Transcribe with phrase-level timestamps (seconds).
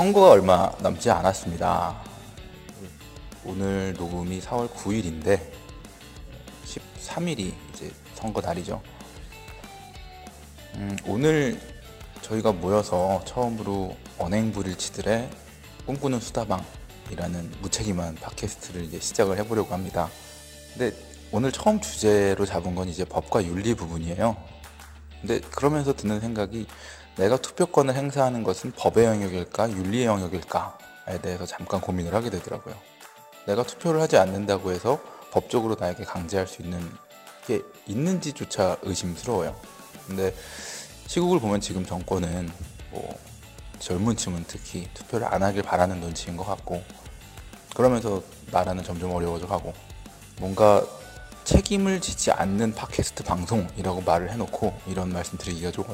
[0.00, 1.94] 선거가 얼마 남지 않았습니다.
[3.44, 5.38] 오늘 녹음이 4월 9일인데
[6.64, 8.80] 13일이 이제 선거 날이죠.
[10.76, 11.60] 음, 오늘
[12.22, 15.28] 저희가 모여서 처음으로 언행불일치들의
[15.84, 20.08] 꿈꾸는 수다방이라는 무책임한 팟캐스트를 이제 시작을 해보려고 합니다.
[20.72, 20.96] 근데
[21.30, 24.34] 오늘 처음 주제로 잡은 건 이제 법과 윤리 부분이에요.
[25.20, 26.66] 근데 그러면서 드는 생각이
[27.16, 32.74] 내가 투표권을 행사하는 것은 법의 영역일까 윤리의 영역일까에 대해서 잠깐 고민을 하게 되더라고요.
[33.46, 36.80] 내가 투표를 하지 않는다고 해서 법적으로 나에게 강제할 수 있는
[37.46, 39.54] 게 있는지조차 의심스러워요.
[40.06, 40.34] 근데
[41.06, 42.50] 시국을 보면 지금 정권은
[42.90, 43.18] 뭐
[43.78, 46.82] 젊은 층은 특히 투표를 안 하길 바라는 눈치인 것 같고
[47.74, 49.72] 그러면서 나라는 점점 어려워져 가고
[50.38, 50.84] 뭔가
[51.44, 55.84] 책임을 지지 않는 팟캐스트 방송이라고 말을 해놓고 이런 말씀 드리기가 좀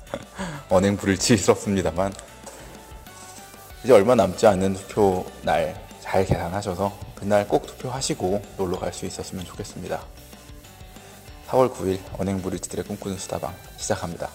[0.70, 2.12] 언행 불일치스럽습니다만
[3.84, 9.46] 이제 얼마 남지 않는 투표 날 잘 계산하셔서 그날 꼭 투표하시고 놀러 갈 수 있었으면
[9.46, 10.04] 좋겠습니다.
[11.48, 14.28] 4월 9일 언행 불일치들의 꿈꾸는 수다방 시작합니다.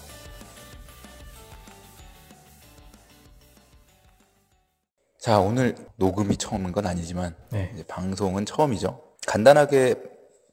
[5.20, 7.72] 자 오늘 녹음이 처음인 건 아니지만 네.
[7.86, 9.00] 방송은 처음이죠.
[9.26, 9.96] 간단하게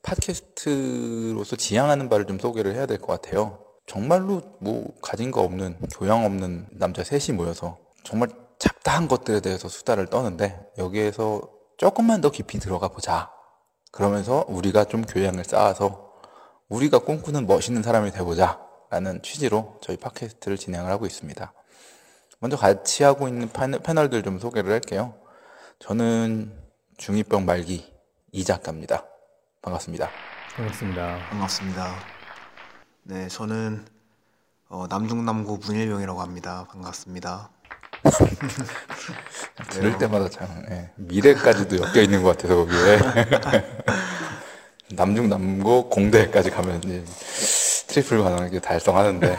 [0.03, 3.64] 팟캐스트로서 지향하는 바를 좀 소개를 해야 될 것 같아요.
[3.85, 10.07] 정말로 뭐 가진 거 없는 교양 없는 남자 셋이 모여서 정말 잡다한 것들에 대해서 수다를
[10.07, 11.41] 떠는데 여기에서
[11.77, 13.31] 조금만 더 깊이 들어가 보자.
[13.91, 16.13] 그러면서 우리가 좀 교양을 쌓아서
[16.69, 18.65] 우리가 꿈꾸는 멋있는 사람이 돼보자.
[18.89, 21.53] 라는 취지로 저희 팟캐스트를 진행을 하고 있습니다.
[22.39, 25.15] 먼저 같이 하고 있는 패널, 패널들 좀 소개를 할게요.
[25.79, 26.53] 저는
[26.97, 27.93] 중2병 말기
[28.31, 29.05] 이 작가입니다.
[29.61, 30.09] 반갑습니다.
[30.55, 31.19] 반갑습니다.
[31.29, 32.14] 반갑습니다.
[33.07, 33.85] 네, 저는
[34.67, 36.65] 어, 남중남고 문일병이라고 합니다.
[36.71, 37.51] 반갑습니다.
[39.69, 42.99] 들을 때마다 참 예, 미래까지도 엮여 있는 것 같아서 거기에
[44.97, 47.03] 남중 남고 공대까지 가면 이제
[47.89, 49.37] 트리플 가능하게 달성하는데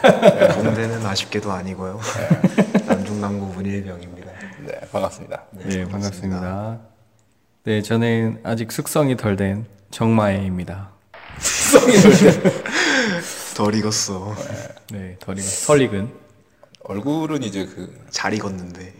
[0.55, 2.01] 공대는 아쉽게도 아니고요.
[2.87, 4.31] 남중남고 문일병입니다.
[4.65, 5.45] 네 반갑습니다.
[5.51, 6.79] 네, 반갑습니다.
[7.65, 10.91] 네, 저는 아직 숙성이 덜 된 정마애입니다.
[11.73, 12.66] 덜
[13.75, 14.35] 익었어.
[14.93, 16.11] 네, 덜 익은 설익은
[16.85, 18.93] 얼굴은 이제 그 잘 익었는데.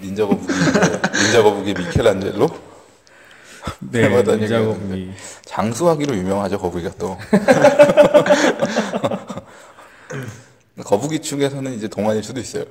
[0.00, 2.48] 닌자 거북이 닌자 거북이 미켈란젤로
[3.80, 5.10] 네, 해마다 작업이
[5.44, 7.18] 장수하기로 유명하죠 거북이가 또
[10.84, 12.64] 거북이 중에서는 이제 동안일 수도 있어요.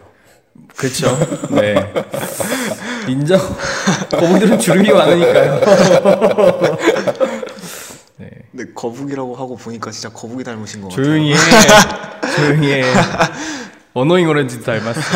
[0.75, 1.15] 그렇죠.
[1.51, 1.75] 네.
[3.07, 3.39] 인정.
[4.09, 5.61] 거북들은 주름이 많으니까요.
[8.19, 8.29] 네.
[8.51, 11.05] 근데 거북이라고 하고 보니까 진짜 거북이 닮으신 것 같아요.
[11.05, 11.37] 조용히 해.
[12.35, 12.83] 조용히 해.
[13.93, 14.99] 어노잉 오렌지 닮았어.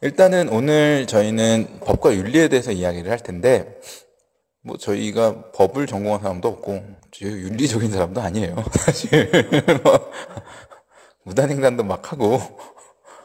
[0.00, 3.80] 일단은 오늘 저희는 법과 윤리에 대해서 이야기를 할 텐데
[4.62, 6.82] 뭐 저희가 법을 전공한 사람도 없고
[7.12, 8.64] 저희 윤리적인 사람도 아니에요.
[8.74, 9.30] 사실
[9.82, 10.10] 뭐
[11.24, 12.40] 무단횡단도 막 하고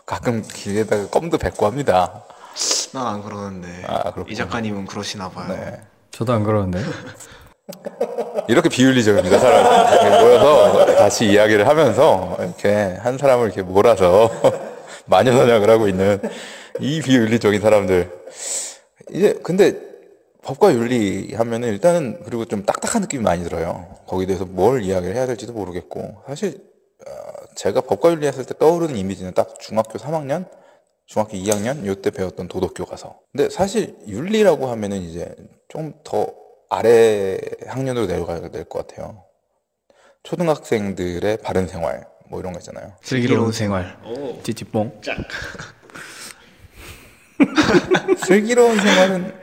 [0.06, 2.27] 가끔 길에다가 껌도 뱉고 합니다.
[2.94, 3.68] 난 안 그러는데.
[3.88, 4.14] 아.
[4.28, 5.48] 이 작가님은 그러시나 봐요.
[5.50, 5.82] 네.
[6.12, 6.80] 저도 안 그러는데.
[8.48, 9.92] 이렇게 비윤리적입니다, 사람.
[9.92, 14.32] 이렇게 모여서 같이 이야기를 하면서 이렇게 한 사람을 이렇게 몰아서
[15.06, 16.20] 마녀사냥을 하고 있는
[16.80, 18.12] 이 비윤리적인 사람들.
[19.12, 19.80] 이제 근데
[20.44, 23.86] 법과 윤리 하면은 일단은 그리고 좀 딱딱한 느낌이 많이 들어요.
[24.08, 26.62] 거기에 대해서 뭘 이야기를 해야 될지도 모르겠고 사실
[27.06, 27.12] 어,
[27.56, 30.46] 제가 법과 윤리 했을 때 떠오르는 이미지는 딱 중학교 3학년,
[31.08, 33.20] 중학교 2학년 요때 배웠던 도덕 교과서.
[33.32, 35.34] 근데 사실 윤리라고 하면은 이제
[35.70, 36.28] 좀 더
[36.70, 39.24] 아래 학년으로 내려가야 될 것 같아요.
[40.24, 42.94] 초등학생들의 바른 생활 뭐 이런 거 있잖아요.
[43.02, 43.98] 슬기로운 생활.
[44.06, 44.42] 오.
[44.44, 45.00] 찌찌뽕.
[48.26, 49.34] 슬기로운 생활은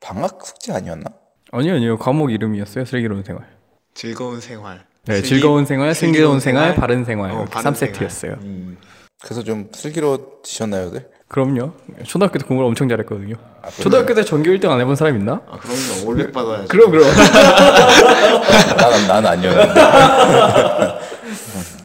[0.00, 1.10] 방학 숙제 아니었나?
[1.50, 1.98] 아니요, 아니요.
[1.98, 2.86] 과목 이름이었어요.
[2.86, 3.46] 슬기로운 생활.
[3.94, 4.86] 즐거운 생활.
[5.04, 7.30] 네, 슬기- 즐거운 생활, 슬기로운 슬기로운 생활, 바른 생활.
[7.32, 8.08] 어, 이렇게 바른 3세트였어요.
[8.08, 8.38] 생활.
[8.42, 8.78] 음.
[9.22, 11.10] 그래서 좀 슬기로워지셨나요들?
[11.28, 11.72] 그럼요.
[12.04, 13.36] 초등학교 때 공부를 엄청 잘했거든요.
[13.80, 15.40] 초등학교 때 전교 1등 안 해본 사람 있나?
[15.48, 16.08] 아, 그럼요.
[16.10, 16.68] 올백 받아야죠.
[16.68, 17.06] 그럼, 그럼.
[18.76, 19.80] 나는 난 아니었는데.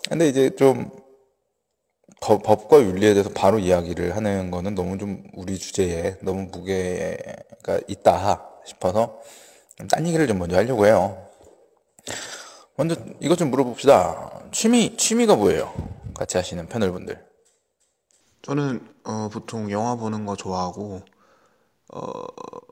[0.10, 0.90] 근데 이제 좀
[2.22, 8.50] 법, 법과 윤리에 대해서 바로 이야기를 하는 거는 너무 좀 우리 주제에 너무 무게가 있다
[8.66, 9.20] 싶어서
[9.78, 11.26] 좀딴 얘기를 좀 먼저 하려고 해요.
[12.76, 14.42] 먼저 이것 좀 물어봅시다.
[14.52, 15.74] 취미 취미가 뭐예요?
[16.16, 17.27] 같이 하시는 패널분들.
[18.42, 21.02] 저는 어, 보통 영화 보는 거 좋아하고
[21.94, 22.24] 어,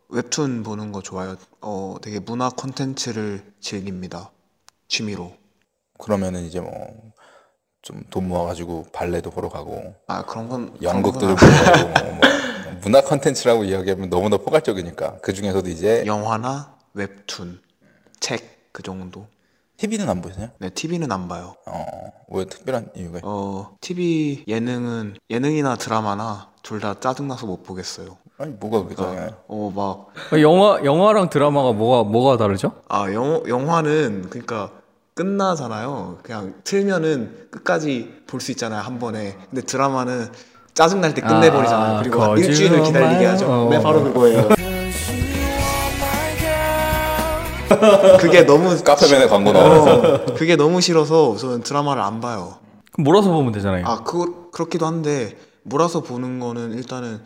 [0.10, 1.36] 웹툰 보는 거 좋아요.
[1.62, 4.32] 어, 되게 문화 콘텐츠를 즐깁니다.
[4.88, 5.34] 취미로.
[5.98, 7.14] 그러면은 이제 뭐
[7.86, 12.22] 좀 돈 모아가지고 발레도 보러 가고 아 그런 건 연극도 그런 좀건 보고 가고 뭐
[12.82, 17.62] 문화 컨텐츠라고 이야기하면 너무나 포괄적이니까 그 중에서도 이제 영화나 웹툰,
[18.20, 19.26] 책 그 정도.
[19.78, 20.50] TV는 안 보시나요?
[20.60, 21.56] 네, TV는 안 봐요.
[21.68, 21.86] 어,
[22.30, 23.20] 왜 특별한 이유가?
[23.24, 28.18] 어, TV 예능은 예능이나 드라마나 둘 다 짜증나서 못 보겠어요.
[28.38, 29.30] 아니 뭐가 그렇게 짜요?
[29.48, 32.72] 어, 막 어, 영화 영화랑 드라마가 뭐가 뭐가 다르죠?
[32.90, 34.72] 아, 영, 영화는 그러니까
[35.14, 36.20] 끝나잖아요.
[36.24, 39.38] 그냥 틀면은 끝까지 볼 수 있잖아요, 한 번에.
[39.50, 40.30] 근데 드라마는
[40.74, 41.96] 짜증날 때 끝내버리잖아요.
[41.98, 42.36] 아, 그리고.
[42.36, 43.46] 일주일을 기다리게 하죠.
[43.50, 43.70] 어.
[43.70, 44.50] 네, 바로 그거예요.
[48.20, 52.58] 그게 너무 카페맨에 광고 나와서 어, 그게 너무 싫어서 저는 드라마를 안 봐요.
[52.92, 53.86] 그럼 몰아서 보면 되잖아요.
[53.86, 57.22] 아, 그 그렇기도 한데 몰아서 보는 거는 일단은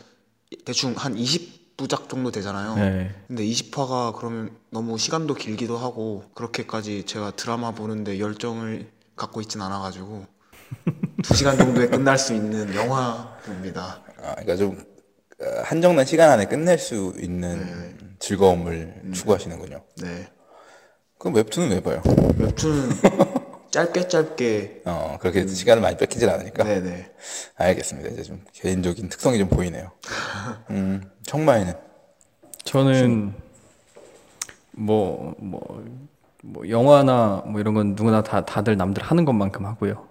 [0.66, 2.76] 대충 한 20부작 정도 되잖아요.
[2.76, 3.16] 네.
[3.28, 9.80] 근데 20화가 그러면 너무 시간도 길기도 하고 그렇게까지 제가 드라마 보는데 열정을 갖고 있진 않아
[9.80, 10.26] 가지고
[11.24, 14.02] 2시간 정도에 끝날 수 있는 영화 봅니다.
[14.22, 14.78] 아, 그러니까 좀
[15.42, 19.82] 어, 한정된 시간 안에 끝낼 수 있는 즐거움을 추구하시는군요.
[20.02, 20.28] 네.
[21.18, 22.02] 그럼 웹툰은 왜 봐요?
[22.38, 22.90] 웹툰
[23.72, 26.64] 짧게 짧게 어, 그렇게 시간을 많이 뺏기질 않으니까.
[26.64, 27.12] 네네.
[27.56, 28.10] 알겠습니다.
[28.10, 29.92] 이제 좀 개인적인 특성이 좀 보이네요.
[30.72, 31.74] 음, 청마에는
[32.66, 33.34] 저는
[34.74, 35.60] 뭐 뭐
[36.42, 40.08] 뭐 영화나 뭐 이런 건 누구나 다 다들 남들 하는 것만큼 하고요.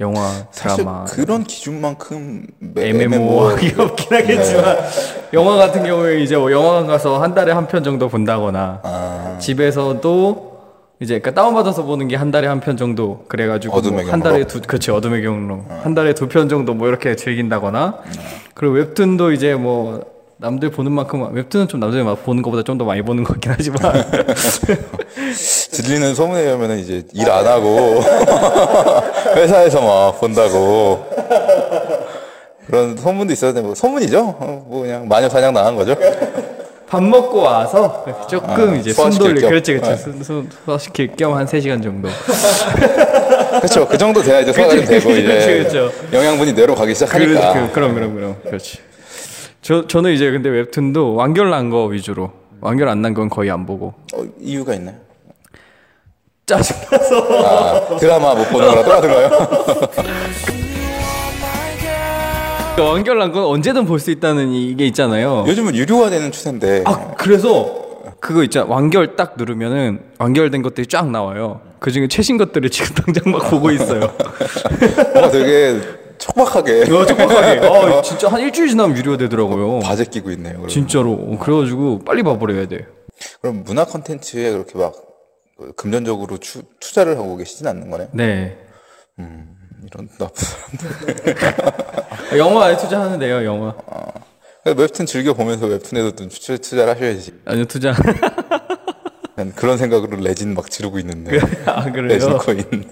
[0.00, 3.74] 영화, 드라마 그런 기준만큼 매- 애매모호하게.
[3.82, 4.78] 없긴 하겠지만
[5.34, 10.50] 영화 같은 경우에 이제 뭐 영화관 가서 한 달에 한 편 정도 본다거나 아, 집에서도
[11.00, 14.32] 이제 그러니까 다운받아서 보는 게 한 달에 한 편 정도 그래가지고 어둠의 뭐한 경로.
[14.32, 15.64] 달에 두 그렇지 어둠의 경로.
[15.82, 17.98] 한 달에 두 편 정도 뭐 이렇게 즐긴다거나
[18.54, 20.02] 그리고 웹툰도 이제 뭐
[20.40, 23.52] 남들 보는 만큼 웹툰은 좀 남들 막 보는 것보다 좀 더 많이 보는 것 같긴
[23.54, 23.92] 하지만
[25.72, 28.00] 들리는 소문에 의하면 이제 일 안 하고
[29.36, 31.04] 회사에서 막 본다고
[32.66, 34.18] 그런 소문도 있었는데 뭐 소문이죠?
[34.38, 35.94] 어, 뭐 그냥 마녀 사냥 당한 거죠?
[36.88, 39.50] 밥 먹고 와서 조금 아, 이제 돌리 겸.
[39.50, 39.96] 그렇지 그렇지 네.
[39.96, 42.08] 숨- 숨 소화시킬 겸 한 3시간 정도
[43.60, 43.86] 그렇죠.
[43.86, 45.90] 그 정도 돼야 이제 소화가 좀 되고 이제 그쵸.
[46.12, 47.52] 영양분이 뇌로 가기 시작하니까.
[47.52, 48.78] 그, 그, 그럼 그럼 그럼 그렇지.
[49.62, 53.66] 저 저는 이제 근데 웹툰도 완결 난 거 위주로 완결 안 난 건 거의 안
[53.66, 54.96] 보고 어, 이유가 있나요?
[56.46, 59.30] 짜증나서 아, 드라마 못 보는 거랑 똑같은가요?
[62.76, 65.44] 그 완결 난 건 언제든 볼 수 있다는 이게 있잖아요.
[65.46, 67.78] 요즘은 유료화되는 추세인데 아 그래서
[68.20, 71.60] 그거 있잖아 완결 딱 누르면은 완결된 것들이 쫙 나와요.
[71.78, 74.10] 그 중에 최신 것들을 지금 당장 막 보고 있어요.
[75.12, 75.78] 뭔가 되게
[76.20, 77.66] 촉박하게 어, 촉박하게.
[77.66, 79.80] 어, 진짜 한 일주일 지나면 유료되더라고요.
[79.80, 80.52] 과제 끼고 있네요.
[80.52, 80.68] 그러면.
[80.68, 81.12] 진짜로.
[81.12, 82.86] 어, 그래가지고 빨리 봐버려야 돼.
[83.40, 88.08] 그럼 문화 콘텐츠에 그렇게 막그 금전적으로 추, 투자를 하고 계시진 않는 거네요?
[88.12, 88.58] 네.
[89.18, 91.36] 이런 나쁜 사람들.
[92.32, 93.74] 아, 영화에 투자하는데요, 영화.
[94.64, 97.32] 웹툰 즐겨 보면서 웹툰에도 좀 투자, 투자를 하셔야지.
[97.46, 97.94] 아니요, 투자.
[99.36, 101.38] 난 그런 생각으로 레진 막 지르고 있는데.
[101.64, 102.38] 아, 레진 그래요?
[102.38, 102.90] 코인.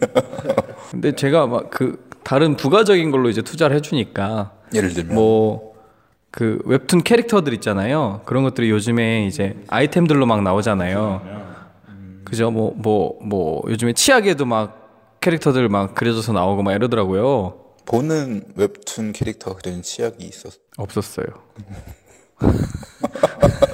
[0.90, 5.14] 근데 제가 막 그 다른 부가적인 걸로 이제 투자를 해주니까 예를 들면.
[5.14, 5.68] 뭐
[6.30, 8.20] 그 웹툰 캐릭터들 있잖아요.
[8.26, 11.22] 그런 것들이 요즘에 이제 아이템들로 막 나오잖아요.
[12.24, 12.50] 그죠?
[12.50, 17.54] 뭐 뭐 뭐 요즘에 치약에도 막 캐릭터들 막 그려져서 나오고 막 이러더라고요.
[17.86, 20.58] 보는 웹툰 캐릭터 그린 치약이 있었어.
[20.76, 21.26] 없었어요.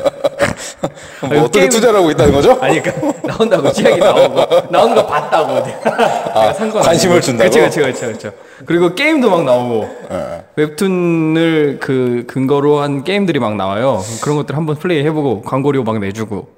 [1.23, 2.59] 뭐 어떻게 게임- 투자를 하고 있다는 거죠?
[2.61, 7.51] 아니 그러니까 나온다고 치약이 나오고 나오는 거 봤다고 내가 아, 관심을 준다고?
[7.51, 8.33] 그렇죠, 그렇죠, 그렇죠.
[8.67, 10.45] 그리고 게임도 막 나오고 예.
[10.57, 14.03] 웹툰을 그 근거로 한 게임들이 막 나와요.
[14.23, 16.49] 그런 것들 한번 플레이 해보고 광고료 막 내주고.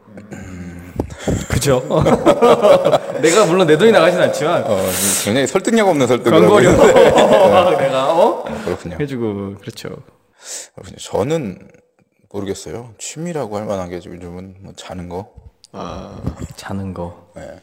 [1.48, 1.82] 그죠?
[3.20, 4.78] 내가 물론 내 돈이 나가진 않지만 어,
[5.24, 6.76] 굉장히 설득력 없는 설득을 광고료.
[6.76, 6.86] 막
[7.80, 8.96] 내가 어 그렇군요.
[9.00, 9.88] 해주고 그렇죠.
[10.74, 10.96] 그렇군요.
[11.00, 11.58] 저는
[12.30, 12.94] 모르겠어요.
[12.98, 15.32] 취미라고 할 만한 게 요즘은 뭐 자는 거.
[15.72, 16.20] 아,
[16.56, 17.32] 자는 거.
[17.36, 17.60] 예.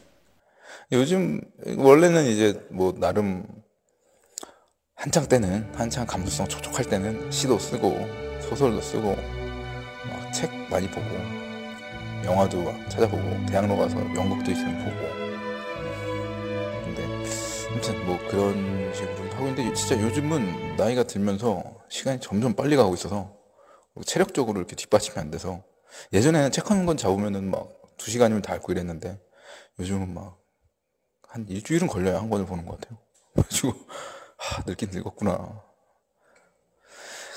[0.92, 1.40] 요즘
[1.78, 3.46] 원래는 이제 뭐 나름
[4.94, 8.06] 한창 때는 한창 감수성 촉촉할 때는 시도 쓰고
[8.40, 9.16] 소설도 쓰고
[10.08, 11.06] 막 책 많이 보고
[12.24, 14.96] 영화도 막 찾아보고 대학로 가서 연극도 있으면 보고
[16.84, 17.04] 근데
[17.70, 23.33] 아무튼 뭐 그런 식으로 하고 있는데 진짜 요즘은 나이가 들면서 시간이 점점 빨리 가고 있어서
[24.04, 25.62] 체력적으로 이렇게 뒷받침이 안 돼서
[26.12, 29.20] 예전에는 책 한 권 잡으면은 막 두 시간이면 다 읽고 이랬는데
[29.78, 30.42] 요즘은 막
[31.28, 32.96] 한 일주일은 걸려야 한 권을 보는 것 같아요.
[33.34, 33.72] 그래가지고
[34.36, 35.62] 하, 늙긴 늙었구나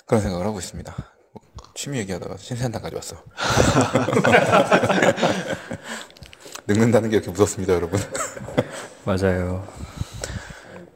[0.06, 0.96] 그런 생각을 하고 있습니다.
[1.34, 1.42] 뭐,
[1.74, 3.24] 취미 얘기하다가 신세한탄까지 왔어.
[6.68, 8.00] 늙는다는 게 이렇게 무섭습니다, 여러분.
[9.06, 9.68] 맞아요.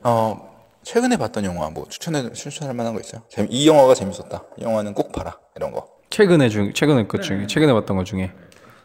[0.03, 3.23] 어 최근에 봤던 영화 뭐 추천해 추천할 만한 거 있어요?
[3.49, 4.43] 이 영화가 재밌었다.
[4.57, 5.87] 이 영화는 꼭 봐라 이런 거.
[6.09, 8.31] 최근에 중 최근에 것 중에 최근에 봤던 것 중에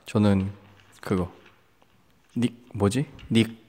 [0.04, 0.50] 저는
[1.00, 1.32] 그거
[2.36, 3.06] 닉 뭐지?
[3.32, 3.64] 닉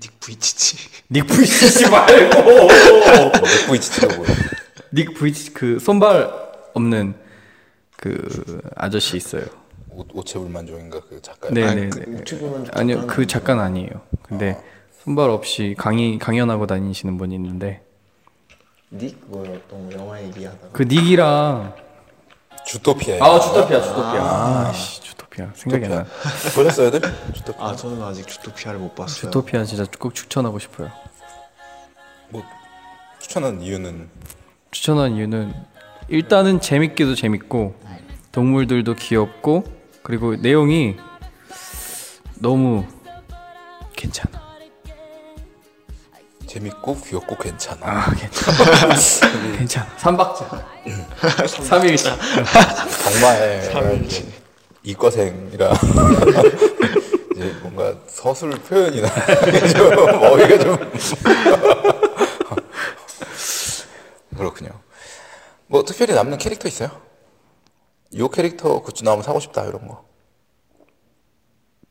[0.00, 0.76] 닉 부이치치.
[1.12, 2.68] 닉 VCC 말고
[3.68, 4.28] 넷플릭스라고 뭐야?
[4.94, 6.30] 닉 VCC 그 손발
[6.74, 7.14] 없는
[7.96, 9.44] 그 아저씨 있어요.
[9.90, 11.50] 오- 오체불만족인가 그 작가.
[11.50, 11.90] 네네네.
[11.90, 13.90] 그 유튜브만 좀 아니요 그 작가는 아니에요.
[14.22, 14.58] 근데
[15.04, 17.84] 손발 없이 강의 강연하고 다니시는 분이 있는데
[18.92, 21.74] 닉 뭐였던 영화 얘기하다가 그 닉이랑
[22.64, 23.24] 주토피아.
[23.24, 24.22] 아 주토피아 주토피아
[24.68, 26.06] 아 씨 주토피아 생각이 안 나.
[26.54, 27.00] 보셨어요, 들
[27.34, 27.64] 주토피아.
[27.68, 29.30] 아 저는 아직 주토피아를 못 봤어요.
[29.30, 30.90] 주토피아 진짜 꼭 추천하고 싶어요.
[32.28, 32.42] 뭐
[33.18, 34.08] 추천한 이유는
[34.70, 35.52] 추천한 이유는
[36.08, 37.74] 일단은 재밌기도 재밌고
[38.32, 39.64] 동물들도 귀엽고
[40.02, 40.96] 그리고 내용이
[42.36, 42.84] 너무
[43.96, 44.49] 괜찮아.
[46.54, 47.78] 재밌고 귀엽고 괜찮아.
[47.86, 48.96] 아 괜찮아.
[49.56, 49.96] 괜찮아.
[49.98, 50.64] 3박자.
[51.46, 52.02] 3일치.
[53.04, 54.26] 정말 이제
[54.82, 55.70] 이과생이라
[57.36, 59.06] 이제 뭔가 서술 표현이나
[59.76, 60.92] 좀 어휘가 좀
[64.36, 64.70] 그렇군요.
[65.68, 66.90] 뭐 특별히 남는 캐릭터 있어요?
[68.18, 70.04] 요 캐릭터 굿즈 나오면 사고 싶다 이런 거.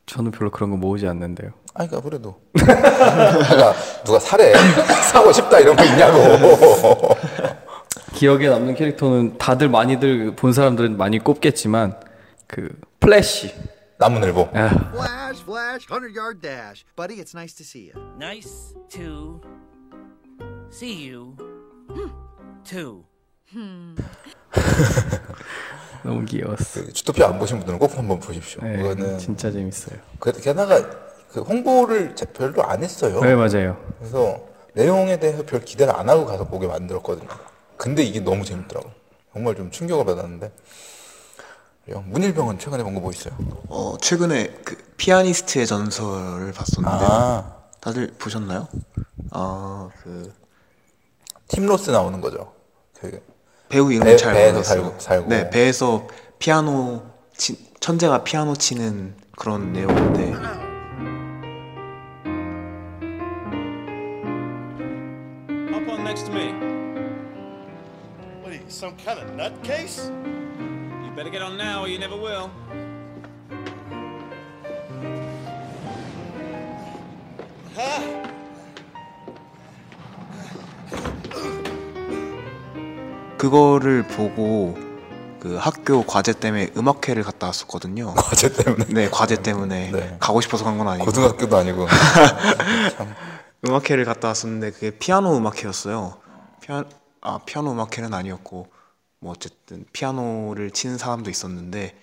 [0.09, 1.51] 저는 별로 그런 거 모으지 않는데요.
[1.75, 3.73] 아니 그러니까 그래도 누가
[4.03, 4.53] 누가 사래
[5.11, 7.15] 사고 싶다 이런 거 있냐고.
[8.15, 11.99] 기억에 남는 캐릭터는 다들 많이들 본 사람들은 많이 꼽겠지만
[12.47, 13.53] 그 플래시.
[13.99, 14.49] 나무늘보.
[14.53, 16.85] 아, Flash, flash, 100 yard dash.
[16.95, 17.93] Buddy, it's nice to see you.
[18.17, 19.41] Nice to
[20.71, 21.35] see you
[22.63, 23.03] too.
[26.03, 26.81] 너무 귀여웠어.
[26.85, 28.61] 그 주토피아 안 보신 분들은 꼭 한번 보십시오.
[28.63, 29.99] 네, 그거는 진짜 재밌어요.
[30.19, 30.81] 그- 게다가
[31.31, 33.19] 그 홍보를 제- 별로 안 했어요.
[33.21, 33.77] 네 맞아요.
[33.99, 34.39] 그래서
[34.73, 37.27] 내용에 대해서 별 기대를 안 하고 가서 보게 만들었거든요.
[37.77, 38.89] 근데 이게 너무 재밌더라고.
[39.33, 40.51] 정말 좀 충격을 받았는데.
[42.05, 43.33] 문일병은 최근에 본 거 뭐 있어요?
[43.67, 48.67] 어 최근에 그 피아니스트의 전설을 봤었는데 요 아, 다들 보셨나요?
[49.31, 50.31] 아그
[51.47, 52.53] 팀 로스 나오는 거죠.
[52.99, 53.19] 그
[53.69, 54.83] 배우 이름 배- 잘 모르겠어요.
[54.95, 55.29] 살고- 살고.
[55.29, 56.07] 네 배에서
[56.39, 57.03] 피아노
[57.37, 60.33] 치, 천재가 피아노 치는 그런 내용인데
[65.71, 66.51] Hop on next to me.
[68.41, 70.09] What are you, some kind of nutcase?
[71.05, 72.49] You better get on now or you never will.
[83.39, 84.77] 그거를 보고
[85.39, 88.13] 그 학교 과제 때문에 음악회를 갔다 왔었거든요.
[88.19, 90.17] 과제 때문에 네 과제 때문에 네.
[90.19, 91.87] 가고 싶어서 간 건 아니고 고등학교도 아니고
[93.65, 96.17] 음악회를 갔다 왔었는데 그게 피아노 음악회였어요.
[96.61, 96.83] 피아
[97.21, 98.67] 아 피아노 음악회는 아니었고
[99.21, 101.95] 뭐 어쨌든 피아노를 치는 사람도 있었는데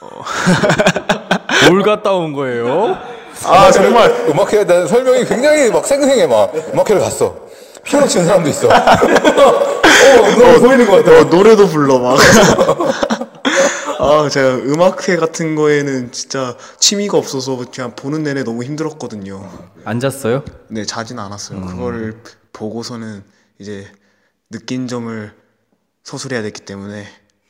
[1.70, 2.96] 뭘 갔다 온 거예요?
[3.44, 7.36] 아 정말 음악회에 대한 설명이 굉장히 막 생생해 막 음악회를 갔어.
[7.84, 8.68] 피아노 치는 사람도 있어.
[8.68, 11.20] 어, 너무 보이는 것 같아.
[11.20, 12.18] 어, 노래도 불러 막.
[13.98, 19.48] 아 제가 음악회 같은 거에는 진짜 취미가 없어서 그냥 보는 내내 너무 힘들었거든요.
[19.84, 20.44] 앉았어요?
[20.68, 21.58] 네 자진 않았어요.
[21.58, 21.66] 음.
[21.66, 22.20] 그거를
[22.52, 23.22] 보고서는
[23.58, 23.86] 이제
[24.50, 25.32] 느낀 점을
[26.02, 27.06] 서술해야 됐기 때문에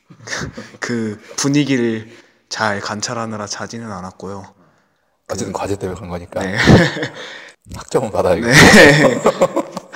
[0.79, 2.07] 그 분위기를
[2.47, 4.45] 잘 관찰하느라 자지는 않았고요.
[5.29, 6.55] 어쨌든 과제 때문에 간 거니까 네.
[7.75, 8.51] 학점은 받아야겠다.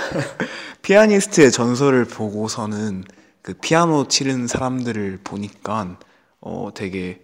[0.81, 3.03] 피아니스트의 전설을 보고서는
[3.41, 5.97] 그 피아노 치는 사람들을 보니까
[6.41, 7.21] 어 되게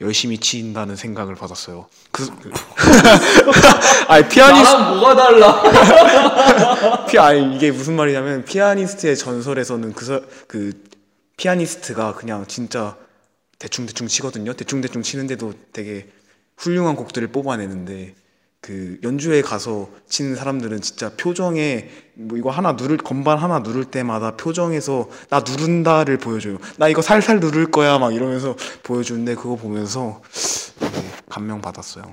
[0.00, 1.86] 열심히 치인다는 생각을 받았어요.
[2.12, 2.52] 그, 그
[4.08, 7.06] 아니 피아니스트 뭐가 달라?
[7.06, 10.84] 피 아니 이게 무슨 말이냐면 피아니스트의 전설에서는 그, 사- 그
[11.36, 12.96] 피아니스트가 그냥 진짜
[13.58, 14.52] 대충 대충 치거든요.
[14.52, 16.08] 대충 대충 치는데도 되게
[16.56, 18.14] 훌륭한 곡들을 뽑아내는데
[18.60, 24.36] 그 연주회 가서 치는 사람들은 진짜 표정에 뭐 이거 하나 누를 건반 하나 누를 때마다
[24.36, 26.58] 표정에서 나 누른다를 보여줘요.
[26.76, 30.20] 나 이거 살살 누를 거야 막 이러면서 보여주는데 그거 보면서
[31.30, 32.12] 감명 받았어요.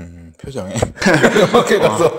[0.00, 0.74] 음, 표정에
[1.52, 2.10] 음악회 가서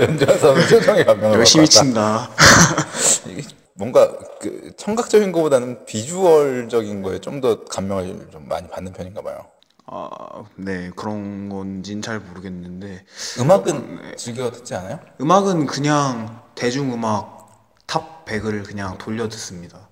[0.00, 1.68] 연주한 사람 표정에 감명을 열심히.
[1.68, 2.28] 친다.
[3.74, 4.10] 뭔가
[4.40, 9.46] 그 청각적인 것보다는 비주얼적인 거에 좀 더 감명을 좀 많이 받는 편인가 봐요.
[9.88, 13.04] 아, 네 그런 건진 잘 모르겠는데
[13.38, 14.98] 음악은 즐겨 듣지 않아요?
[15.20, 19.88] 음악은 그냥 대중음악 탑 100을 그냥 돌려 듣습니다.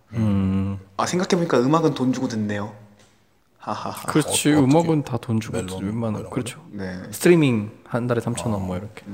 [0.97, 2.75] 아 생각해 보니까 음악은 돈 주고 듣네요.
[3.59, 4.07] 하하하.
[4.07, 4.55] 그렇지 어, 어떻게?
[4.55, 6.65] 음악은 다 돈 주고 멜론 뭐 웬만한 그렇죠.
[6.71, 7.01] 네.
[7.13, 9.05] 스트리밍 한 달에 3천 원 뭐 이렇게.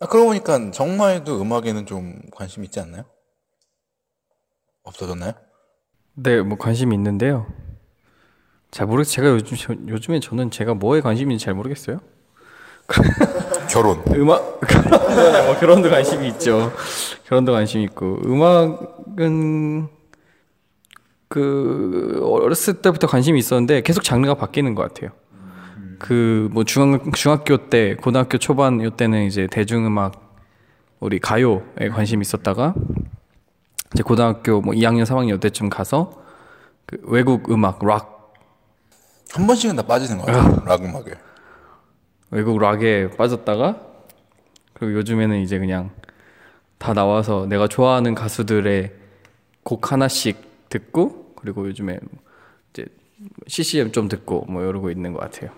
[0.00, 3.04] 아, 그러고 보니까 정마에도 음악에는 좀 관심 있지 않나요?
[4.82, 5.32] 없어졌나요?
[6.14, 7.46] 네, 뭐 관심이 있는데요.
[8.70, 9.12] 잘 모르겠어요.
[9.14, 12.00] 제가 요즘 저- 요즘에 저는 제가 뭐에 관심인지 잘 모르겠어요.
[13.70, 14.00] 결혼.
[14.14, 16.72] 음악 어, 결혼도 관심이 있죠.
[17.26, 19.88] 결혼도 관심 있고 음악은
[21.28, 25.10] 그 어렸을 때부터 관심이 있었는데 계속 장르가 바뀌는 것 같아요.
[25.98, 30.12] 그 뭐 중학 중학교 때 고등학교 초반 요때는 이제 대중음악
[31.00, 32.74] 우리 가요에 관심이 있었다가
[33.94, 36.22] 이제 고등학교 뭐 2학년 3학년 요때쯤 가서
[36.86, 38.15] 그 외국 음악 락
[39.36, 40.62] 한 번씩은 다 빠지는 것 같아요.
[40.64, 41.12] 락 음악에.
[42.30, 43.78] 외국 락에 빠졌다가
[44.72, 45.90] 그리고 요즘에는 이제 그냥
[46.78, 48.94] 다 나와서 내가 좋아하는 가수들의
[49.62, 51.98] 곡 하나씩 듣고 그리고 요즘에
[52.72, 52.86] 이제
[53.46, 55.50] CCM 좀 듣고 뭐 이러고 있는 것 같아요.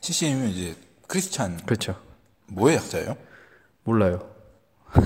[0.00, 0.74] CCM은 이제
[1.06, 1.96] 크리스찬 그렇죠.
[2.46, 3.18] 뭐의 약자예요?
[3.84, 4.26] 몰라요.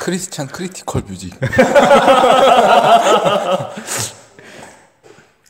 [0.00, 1.38] Christian critical music.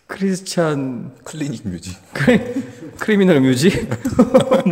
[0.09, 1.97] Christian clinic music.
[2.99, 3.89] criminal music?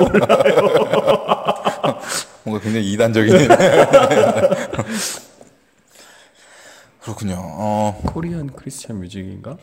[2.43, 3.37] 뭔가 굉장히 이단적인.
[7.03, 7.37] 그렇군요.
[7.39, 9.59] 어, Korean Christian music인가?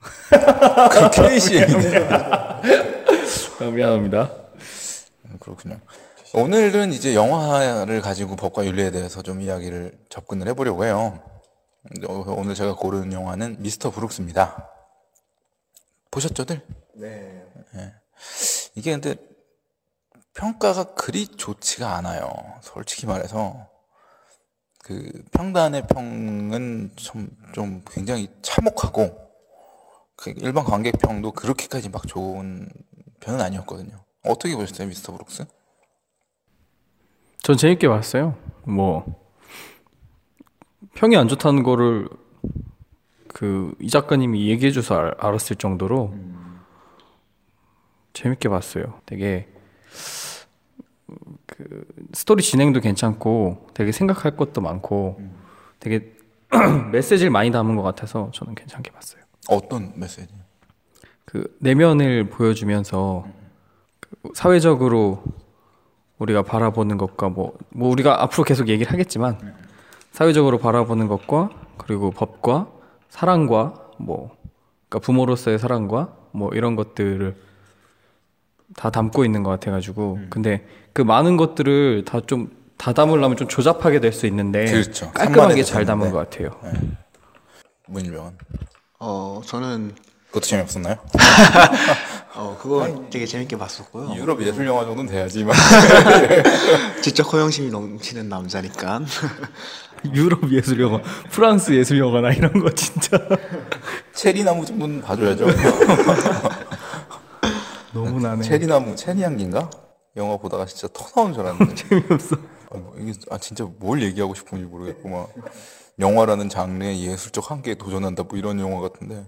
[0.00, 2.08] 그 KCM이네.
[3.60, 4.30] 아, 미안합니다.
[5.38, 5.78] 그렇군요.
[6.32, 11.20] 오늘은 이제 영화를 가지고 법과 윤리에 대해서 좀 이야기를 접근을 해보려고 해요.
[12.08, 14.70] 어, 오늘 제가 고른 영화는 미스터 브룩스입니다.
[16.14, 16.64] 보셨죠들?
[16.94, 17.44] 네.
[18.76, 19.16] 이게 근데
[20.34, 22.28] 평가가 그리 좋지가 않아요.
[22.62, 23.68] 솔직히 말해서
[24.78, 29.24] 그 평단의 평은 좀, 좀 굉장히 참혹하고
[30.16, 32.68] 그 일반 관객 평도 그렇게까지 막 좋은
[33.20, 34.04] 편은 아니었거든요.
[34.24, 35.46] 어떻게 보셨어요, 미스터 브룩스?
[37.42, 38.36] 전 재밌게 봤어요.
[38.64, 39.04] 뭐
[40.94, 42.08] 평이 안 좋다는 거를
[43.34, 46.14] 그 이 작가님이 얘기해 줘서 알, 알았을 정도로
[48.12, 49.00] 재밌게 봤어요.
[49.04, 49.48] 되게
[51.46, 55.20] 그 스토리 진행도 괜찮고 되게 생각할 것도 많고
[55.80, 56.14] 되게
[56.92, 59.22] 메시지를 많이 담은 것 같아서 저는 괜찮게 봤어요.
[59.48, 60.32] 어떤 메시지?
[61.24, 63.26] 그 내면을 보여주면서
[63.98, 65.24] 그 사회적으로
[66.18, 69.56] 우리가 바라보는 것과 뭐, 뭐 우리가 앞으로 계속 얘기를 하겠지만
[70.12, 72.68] 사회적으로 바라보는 것과 그리고 법과
[73.14, 74.36] 사랑과 뭐
[74.88, 77.36] 그러니까 부모로서의 사랑과 뭐 이런 것들을
[78.76, 84.00] 다 담고 있는 것 같아가지고 근데 그 많은 것들을 다 좀 다 담으려면 좀 조잡하게
[84.00, 85.10] 될 수 있는데 그렇죠.
[85.12, 86.10] 깔끔하게 잘 담은.
[86.10, 86.50] 것 같아요.
[87.86, 88.32] 문일병은
[88.98, 89.94] 어 저는
[90.26, 90.96] 그것도 재미없었나요?
[92.34, 94.14] 어 그거 되게 재밌게 봤었고요.
[94.16, 95.44] 유럽 예술 영화 정도는 돼야지.
[95.44, 95.54] 막.
[97.00, 99.02] 지적 허영심이 넘치는 남자니까.
[100.12, 103.18] 유럽 예술 영화, 프랑스 예술 영화나 이런 거 진짜
[104.14, 105.46] 체리나무 정도는 봐줘야죠.
[107.92, 108.42] 너무 나네.
[108.42, 109.70] 체리나무, 체리향기인가?
[110.16, 111.74] 영화 보다가 진짜 터 나오는 줄 알았는데.
[111.88, 112.36] 재미없어.
[112.72, 115.28] 아, 뭐 이게, 아, 진짜 뭘 얘기하고 싶은지 모르겠고, 막.
[116.00, 119.26] 영화라는 장르의 예술적 한계에 도전한다, 뭐 이런 영화 같은데.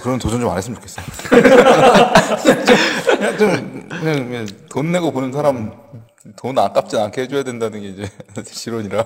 [0.00, 1.04] 그런 도전 좀 안 했으면 좋겠어요.
[3.18, 5.70] 그냥 좀, 그냥, 그냥 돈 내고 보는 사람,
[6.36, 8.10] 돈 아깝지 않게 해줘야 된다는 게 이제
[8.46, 9.04] 실론이라.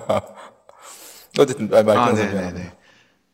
[1.39, 2.33] 어쨌든, 말, 말 아, 네네네.
[2.33, 2.75] 미안합니다.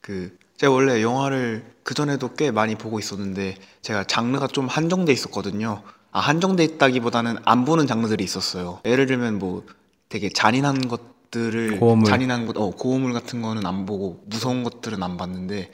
[0.02, 5.82] 그 제가 원래 영화를 그 전에도 꽤 많이 보고 있었는데 제가 장르가 좀 한정돼 있었거든요.
[6.12, 8.80] 아 한정돼 있다기보다는 안 보는 장르들이 있었어요.
[8.86, 9.66] 예를 들면 뭐
[10.10, 12.06] 되게 잔인한 것들을 고어물.
[12.08, 15.72] 잔인한 것, 어 고어물 같은 거는 안 보고 무서운 것들은 안 봤는데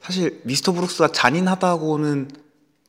[0.00, 2.30] 사실 미스터 브룩스가 잔인하다고는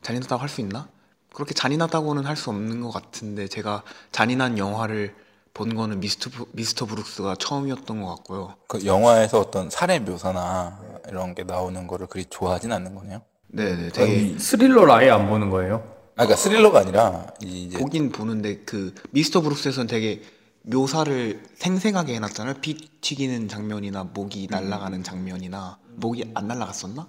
[0.02, 0.88] 잔인하다고 할 수 있나?
[1.32, 5.14] 그렇게 잔인하다고는 할 수 없는 것 같은데 제가 잔인한 영화를
[5.54, 8.54] 본 거는 미스터 브- 미스터 브룩스가 처음이었던 것 같고요.
[8.66, 13.22] 그 영화에서 어떤 살해 묘사나 이런 게 나오는 거를 그리 좋아하진 않는 거네요.
[13.46, 15.76] 네네 되게 스릴러를 아예 안 보는 거예요.
[16.16, 20.22] 아, 그러니까 스릴러가 아니라 이제 보긴 보는데 그 미스터 브룩스에서는 되게
[20.62, 22.54] 묘사를 생생하게 해놨잖아요.
[22.60, 27.06] 피 튀기는 장면이나 목이 날아가는 장면이나 목이 안 날아갔었나?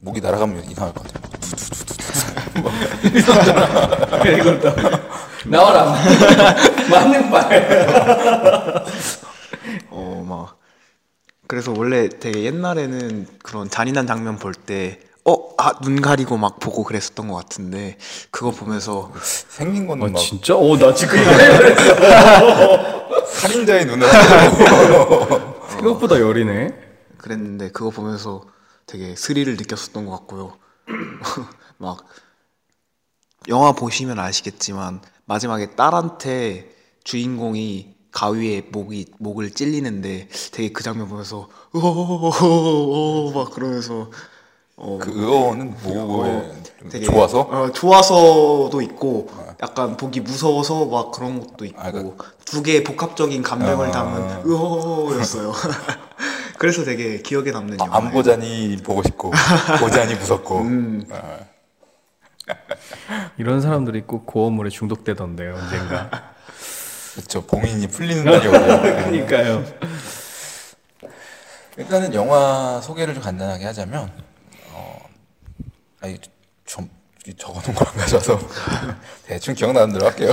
[0.00, 1.26] 목이 날아가면 이상할 것 같아요.
[5.50, 5.94] 나와라.
[6.90, 8.84] 맞는 말.
[9.90, 10.58] 어 막
[11.48, 16.84] 그래서 원래 되게 옛날에는 그런 잔인한 장면 볼 때 어, 아, 눈 가리고 막 보고
[16.84, 17.98] 그랬었던 것 같은데,
[18.30, 20.54] 그거 보면서, 생긴 거는 아, 막 진짜?
[20.54, 21.18] 어, 나 지금
[23.26, 26.68] 살인자의 눈을 하고 생각보다 열이네.
[27.18, 28.44] 그랬는데, 그거 보면서
[28.86, 30.58] 되게 스릴을 느꼈었던 것 같고요.
[31.78, 32.04] 막,
[33.48, 36.70] 영화 보시면 아시겠지만, 마지막에 딸한테
[37.04, 44.10] 주인공이 가위에 목이 목을 찔리는데 되게 그 장면 보면서 오막 그러면서
[44.76, 49.28] 어, 그 의어는 뭐에 좀 되게 좋아서 어, 좋아서도 있고
[49.62, 53.90] 약간 보기 무서워서 막 그런 것도 있고 아, 그- 두 개의 복합적인 감정을 아.
[53.90, 55.52] 담은 으어였어요.
[56.58, 57.94] 그래서 되게 기억에 남는 영화.
[57.94, 59.32] 아, 안 보자니 보고 싶고
[59.80, 61.06] 보자니 무섭고 음.
[63.38, 66.10] 이런 사람들이 꼭 고어물에 중독되던데요 언젠가.
[67.14, 69.64] 그렇죠 봉인이 풀리는 날이 오고 그러니까요.
[71.78, 74.10] 일단은 영화 소개를 좀 간단하게 하자면
[74.72, 74.98] 어
[76.00, 76.18] 아니
[76.64, 76.88] 좀
[77.36, 78.38] 적어놓은 걸 안 가져와서
[79.26, 80.32] 대충 기억나는 대로 할게요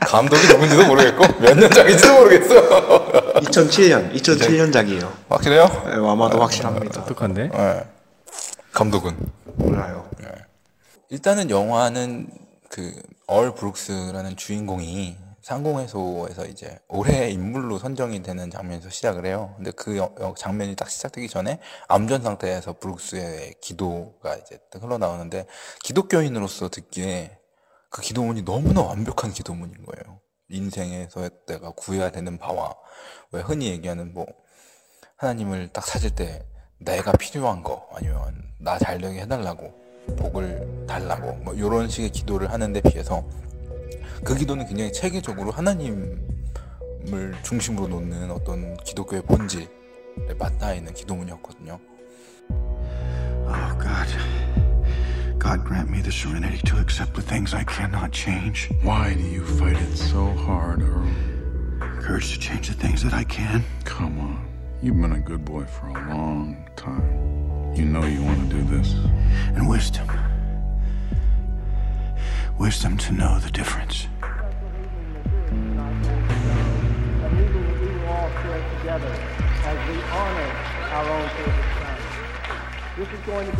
[0.00, 5.10] 감독이 누군지도 모르겠고 몇 년작인지도 모르겠어 2007년 2007년작이에요.
[5.28, 5.64] 확실해요?
[5.86, 7.00] 네, 아마도 확실합니다.
[7.00, 7.48] 똑똑한데.
[7.48, 7.82] 네.
[8.72, 9.16] 감독은
[9.56, 10.08] 몰라요.
[11.12, 12.28] 일단은 영화는
[12.70, 12.92] 그
[13.28, 19.54] 얼 브룩스라는 주인공이 상공회소에서 이제 올해 인물로 선정이 되는 장면에서 시작을 해요.
[19.56, 25.46] 근데 그 여- 여- 장면이 딱 시작되기 전에 암전 상태에서 브룩스의 기도가 이제 딱 흘러나오는데
[25.82, 27.38] 기독교인으로서 듣기에
[27.88, 30.20] 그 기도문이 너무나 완벽한 기도문인 거예요.
[30.50, 32.74] 인생에서 내가 구해야 되는 바와
[33.30, 34.26] 왜 흔히 얘기하는 뭐
[35.16, 36.44] 하나님을 딱 찾을 때
[36.78, 39.81] 내가 필요한 거 아니면 나 잘 되게 해달라고
[40.16, 43.24] 복을 달라고 뭐 이런 식의 기도를 하는데 비해서
[44.24, 46.16] 그 기도는 굉장히 체계적으로 하나님을
[47.42, 49.66] 중심으로 놓는 어떤 기독교의 본질에
[50.38, 51.80] 맞닿아 있는 기도문이었거든요.
[53.44, 54.08] Oh, God.
[55.38, 58.70] God grant me the serenity to accept the things I cannot change.
[58.84, 61.04] Why do you fight it so hard, Earl?
[62.00, 63.64] Courage to change the things that I can.
[63.84, 64.51] Come on.
[64.82, 67.72] You've been a good boy for a long time.
[67.72, 68.94] You know you want to do this.
[69.54, 70.08] And wisdom.
[72.58, 74.08] Wisdom to know the difference.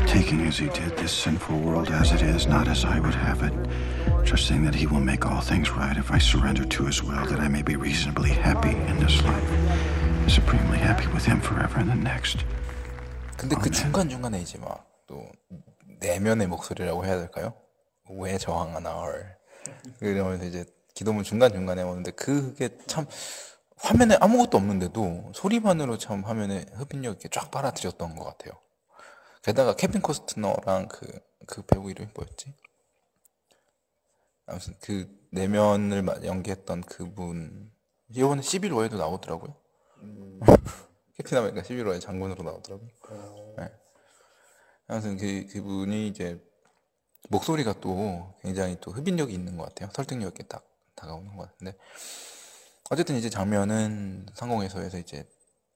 [0.08, 3.44] Taking as he did this sinful world as it is, not as I would have
[3.44, 3.52] it.
[4.26, 7.38] Trusting that he will make all things right if I surrender to his will, that
[7.38, 11.86] I may be reasonably happy in this life, and supremely happy with him forever in
[11.88, 12.44] the next.
[13.36, 15.26] 근데 그 중간 중간에 이제 막 또
[16.00, 17.54] 내면의 목소리라고 해야 될까요?
[18.10, 19.36] 왜 저항하나 헐
[19.98, 23.06] 그러면서 이제 기도문 중간 중간에 오는데 그게 참
[23.76, 28.52] 화면에 아무것도 없는데도 소리만으로 참 화면에 흡입력 있게 쫙 빨아들였던 것 같아요.
[29.42, 31.06] 게다가 케빈 코스트너랑 그,
[31.46, 32.54] 그 배우 이름이 뭐였지?
[34.46, 37.72] 아무튼 그 내면을 마- 연기했던 그분
[38.10, 39.56] 이번에 시빌 워에도 나오더라고요.
[41.16, 42.88] 캡틴 아메리카 시빌 워에 장군으로 나오더라고요.
[43.58, 43.72] 네.
[44.88, 46.42] 아무튼 그 그분이 이제
[47.28, 49.90] 목소리가 또 굉장히 또 흡입력이 있는 것 같아요.
[49.92, 51.76] 설득력 있게 딱 다가오는 것 같은데
[52.90, 55.26] 어쨌든 이제 장면은 상공회의소에서 이제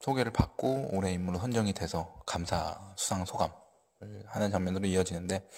[0.01, 3.55] 소개를 받고 올해 인물로 선정이 돼서 감사 수상 소감을
[4.27, 5.49] 하는 장면으로 이어지는데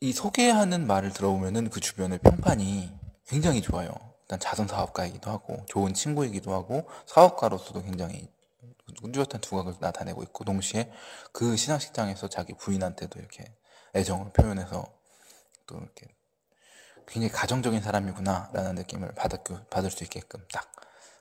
[0.00, 2.92] 이 소개하는 말을 들어보면은 그 주변의 평판이
[3.26, 3.90] 굉장히 좋아요.
[4.26, 8.28] 일단 자선 사업가이기도 하고 좋은 친구이기도 하고 사업가로서도 굉장히
[9.12, 10.90] 뚜렷한 두각을 나타내고 있고 동시에
[11.32, 13.44] 그 시상식장에서 자기 부인한테도 이렇게
[13.94, 14.84] 애정을 표현해서
[15.66, 16.08] 또 이렇게
[17.06, 20.72] 굉장히 가정적인 사람이구나라는 느낌을 받을, 수 있게끔 딱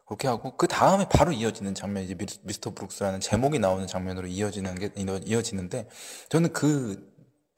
[0.07, 4.75] 그렇게 하고 그 다음에 바로 이어지는 장면이 이제 미- 미스터 브룩스라는 제목이 나오는 장면으로 이어지는
[4.75, 5.89] 게 이어- 이어지는데
[6.29, 7.13] 저는 그,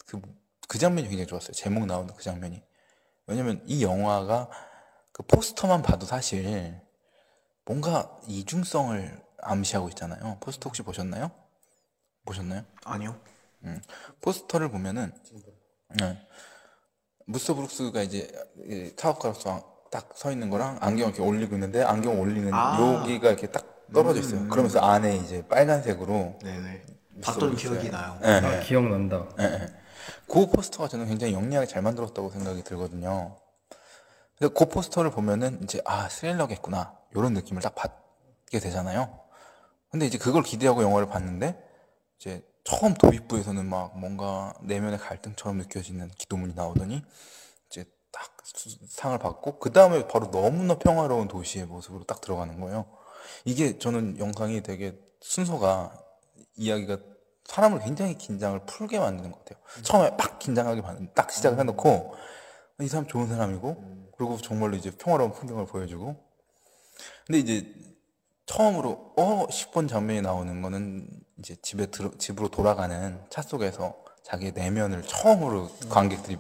[0.06, 0.22] 그,
[0.68, 1.54] 그 장면이 굉장히 좋았어요.
[1.54, 2.62] 제목 나오는 그 장면이.
[3.28, 4.50] 왜냐면 이 영화가
[5.18, 6.80] 그 포스터만 봐도 사실
[7.66, 10.38] 뭔가 이중성을 암시하고 있잖아요.
[10.40, 11.32] 포스터 혹시 보셨나요?
[12.26, 12.64] 보셨나요?
[12.86, 13.20] 아니요.
[14.22, 15.12] 포스터를 보면은
[16.00, 16.22] 네.
[17.26, 18.32] 무스터 브룩스가 이제
[18.66, 22.78] 이 사업가로서 딱 서 있는 거랑 안경 이렇게 올리고 있는데 안경 올리는 아.
[23.02, 24.48] 여기가 이렇게 딱 떨어져 있어요.
[24.50, 26.86] 그러면서 안에 이제 빨간색으로 네네.
[27.24, 28.20] 봤던 기억이 나요.
[28.24, 28.64] 예, 예.
[28.66, 29.26] 기억난다.
[29.40, 29.68] 예, 예.
[30.28, 33.38] 그 포스터가 저는 굉장히 영리하게 잘 만들었다고 생각이 들거든요.
[34.38, 39.20] 근데 그 포스터를 보면은 이제 아 스릴러겠구나 이런 느낌을 딱 받게 되잖아요.
[39.90, 41.58] 근데 이제 그걸 기대하고 영화를 봤는데
[42.20, 47.04] 이제 처음 도입부에서는 막 뭔가 내면의 갈등처럼 느껴지는 기도문이 나오더니
[47.70, 52.86] 이제 딱 수- 상을 받고 그 다음에 바로 너무나 평화로운 도시의 모습으로 딱 들어가는 거예요.
[53.46, 55.98] 이게 저는 영상이 되게 순서가
[56.56, 56.98] 이야기가
[57.46, 59.64] 사람을 굉장히 긴장을 풀게 만드는 것 같아요.
[59.84, 62.14] 처음에 막 긴장하게 만든 딱 시작을 해놓고
[62.82, 66.16] 이 사람 좋은 사람이고 그리고 정말로 이제 평화로운 풍경을 보여주고
[67.26, 67.74] 근데 이제
[68.46, 71.08] 처음으로 어 싶은 장면이 나오는 거는
[71.40, 76.38] 이제 집에 들어, 집으로 돌아가는 차 속에서 자기의 내면을 처음으로 관객들이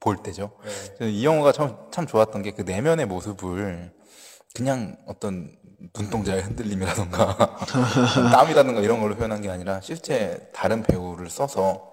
[0.00, 0.50] 볼 때죠.
[0.98, 3.92] 저는 이 영화가 참, 참 좋았던 게 그 내면의 모습을
[4.54, 5.56] 그냥 어떤
[5.96, 7.56] 눈동자의 흔들림이라던가
[8.32, 11.90] 땀이라든가 이런 걸로 표현한 게 아니라 실제 다른 배우를 써서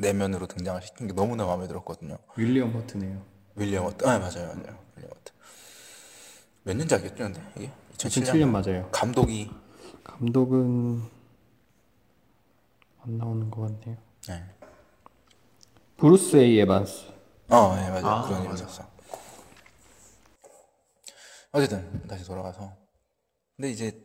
[0.00, 2.18] 내면으로 등장을 시킨 게 너무나 마음에 들었거든요.
[2.36, 3.31] 윌리엄 버튼이에요.
[3.56, 4.78] 윌리엄 워튼, 아 맞아요, 맞아요.
[4.96, 5.34] 윌리엄 워튼.
[6.64, 8.88] 몇 년작이었죠, 근데 이게 2007년 맞아요.
[8.90, 9.50] 감독이
[10.04, 11.02] 감독은
[13.04, 13.96] 안 나오는 것 같네요.
[14.28, 14.44] 네.
[15.96, 17.06] 브루스 A 에반스.
[17.48, 18.26] 어, 네, 맞아요.
[18.26, 18.90] 그런 이름이었어.
[21.52, 22.72] 어쨌든 다시 돌아가서
[23.56, 24.02] 근데 이제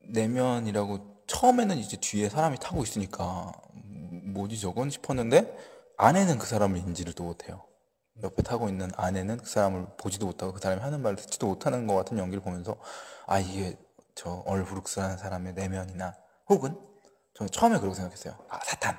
[0.00, 5.56] 내면이라고 처음에는 이제 뒤에 사람이 타고 있으니까 음, 뭐지 저건 싶었는데
[5.96, 7.64] 아내는 그 사람을 인지를 또 못해요.
[8.22, 11.94] 옆에 타고 있는 아내는 그 사람을 보지도 못하고 그 사람이 하는 말을 듣지도 못하는 것
[11.96, 12.76] 같은 연기를 보면서
[13.26, 13.76] 아 이게
[14.14, 16.14] 저 얼 브룩스라는 사람의 내면이나
[16.48, 16.76] 혹은
[17.34, 18.34] 저는 처음에 그렇게 생각했어요.
[18.48, 18.98] 아 사탄,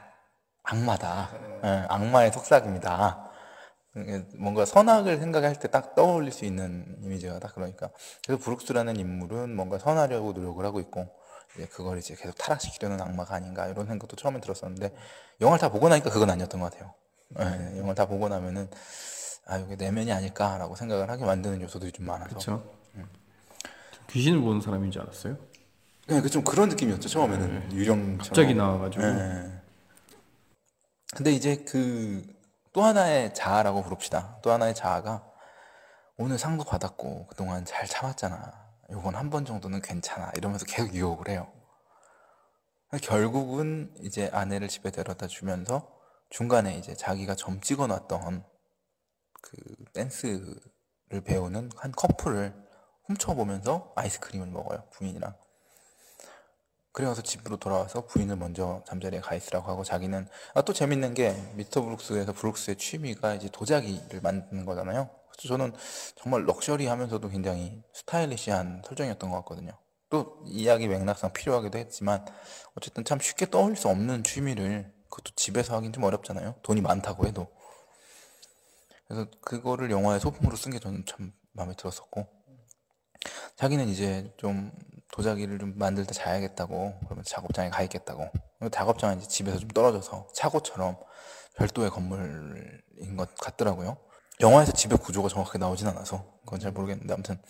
[0.63, 1.29] 악마다,
[1.63, 3.31] 예, 악마의 속삭입니다.
[4.37, 7.89] 뭔가 선악을 생각할 때 딱 떠올릴 수 있는 이미지가 딱 그러니까
[8.25, 11.07] 그래서 브룩스라는 인물은 뭔가 선하려고 노력을 하고 있고
[11.55, 14.93] 이제 그걸 이제 계속 타락시키려는 악마가 아닌가 이런 생각도 처음에 들었었는데
[15.41, 16.93] 영화를 다 보고 나니까 그건 아니었던 것 같아요.
[17.37, 18.69] 예, 영화를 다 보고 나면은
[19.45, 22.73] 아 이게 내면이 아닐까라고 생각을 하게 만드는 요소들이 좀 많아서 그렇죠.
[24.09, 25.37] 귀신을 보는 사람인 줄 알았어요.
[26.07, 29.03] 그냥 그좀 그런 느낌이었죠 처음에는 유령처럼 갑자기 나와가지고.
[29.03, 29.51] 예.
[31.15, 32.39] 근데 이제 그
[32.71, 34.37] 또 하나의 자아라고 부릅시다.
[34.43, 35.25] 또 하나의 자아가
[36.17, 38.69] 오늘 상도 받았고 그동안 잘 참았잖아.
[38.91, 40.31] 요건 한 번 정도는 괜찮아.
[40.35, 41.51] 이러면서 계속 유혹을 해요.
[43.01, 45.98] 결국은 이제 아내를 집에 데려다 주면서
[46.29, 48.43] 중간에 이제 자기가 점 찍어 놨던
[49.41, 49.57] 그
[49.93, 52.53] 댄스를 배우는 한 커플을
[53.05, 54.83] 훔쳐보면서 아이스크림을 먹어요.
[54.91, 55.35] 부인이랑.
[56.91, 61.81] 그래서 집으로 돌아와서 부인을 먼저 잠자리에 가 있으라고 하고 자기는 아, 또 재밌는 게 미스터
[61.81, 65.09] 브룩스에서 브룩스의 취미가 이제 도자기를 만드는 거잖아요.
[65.31, 65.73] 그래서 저는
[66.15, 69.71] 정말 럭셔리하면서도 굉장히 스타일리시한 설정이었던 것 같거든요.
[70.09, 72.25] 또 이야기 맥락상 필요하기도 했지만
[72.75, 76.55] 어쨌든 참 쉽게 떠올릴 수 없는 취미를 그것도 집에서 하긴 좀 어렵잖아요.
[76.63, 77.47] 돈이 많다고 해도.
[79.07, 82.27] 그래서 그거를 영화의 소품으로 쓴 게 저는 참 마음에 들었었고
[83.55, 84.71] 자기는 이제 좀
[85.11, 88.29] 도자기를 좀 만들 때 자야겠다고 그러면 작업장에 가 있겠다고
[88.71, 90.97] 작업장은 이제 집에서 좀 떨어져서 차고처럼
[91.57, 93.97] 별도의 건물인 것 같더라고요
[94.39, 97.41] 영화에서 집의 구조가 정확하게 나오진 않아서 그건 잘 모르겠는데 아무튼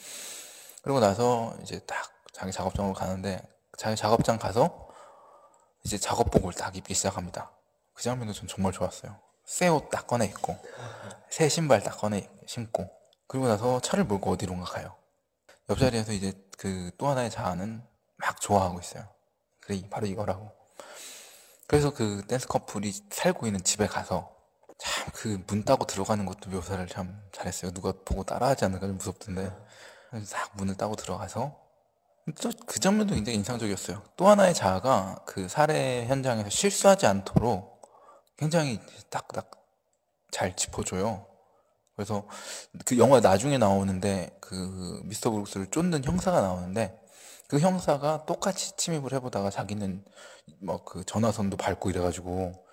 [0.81, 3.41] 그리고 나서 이제 딱 자기 작업장으로 가는데
[3.77, 4.88] 자기 작업장 가서
[5.83, 7.51] 이제 작업복을 딱 입기 시작합니다
[7.93, 10.57] 그 장면도 전 정말 좋았어요 새 옷 딱 꺼내 입고
[11.29, 12.89] 새 신발 딱 꺼내 신고
[13.27, 14.95] 그리고 나서 차를 몰고 어디론가 가요
[15.69, 17.81] 옆자리에서 이제 그 또 하나의 자아는
[18.17, 19.07] 막 좋아하고 있어요.
[19.61, 20.51] 그래, 바로 이거라고.
[21.67, 24.35] 그래서 그 댄스 커플이 살고 있는 집에 가서
[24.77, 27.71] 참 그 문 따고 들어가는 것도 묘사를 참 잘했어요.
[27.71, 29.51] 누가 보고 따라하지 않을까 좀 무섭던데.
[30.25, 31.68] 싹 문을 따고 들어가서 또
[32.65, 34.03] 그 장면도 굉장히 인상적이었어요.
[34.17, 37.81] 또 하나의 자아가 그 살해 현장에서 실수하지 않도록
[38.37, 39.51] 굉장히 딱딱
[40.31, 41.25] 잘 짚어줘요.
[41.95, 42.27] 그래서
[42.85, 46.97] 그 영화 나중에 나오는데 그 미스터 브룩스를 쫓는 형사가 나오는데
[47.47, 50.05] 그 형사가 똑같이 침입을 해보다가 자기는
[50.61, 52.65] 막 그 전화선도 밟고 이래가지고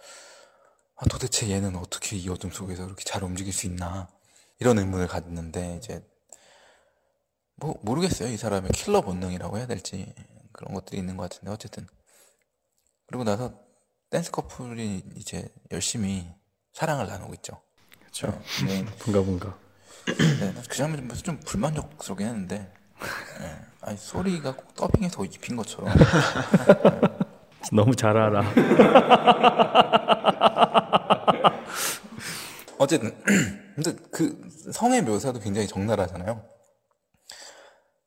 [0.97, 4.09] 아 도대체 얘는 어떻게 이 어둠 속에서 이렇게 잘 움직일 수 있나
[4.59, 6.03] 이런 의문을 갖는데 이제
[7.57, 10.13] 뭐 모르겠어요 이 사람의 킬러 본능이라고 해야 될지
[10.53, 11.87] 그런 것들이 있는 것 같은데 어쨌든
[13.07, 13.59] 그리고 나서
[14.11, 16.29] 댄스 커플이 이제 열심히
[16.73, 17.61] 사랑을 나누고 있죠.
[17.99, 18.41] 그렇죠.
[18.67, 18.85] 네.
[18.99, 19.59] 분가 분가.
[20.07, 22.73] 네, 그 장면 좀, 좀 불만족스럽긴 했는데
[23.41, 23.59] 네.
[23.81, 25.93] 아니 소리가 꼭 더빙해서 입힌 것처럼
[27.73, 28.43] 너무 잘 알아.
[32.79, 33.21] 어쨌든
[33.75, 36.56] 근데 그 성의 묘사도 굉장히 적나라하잖아요.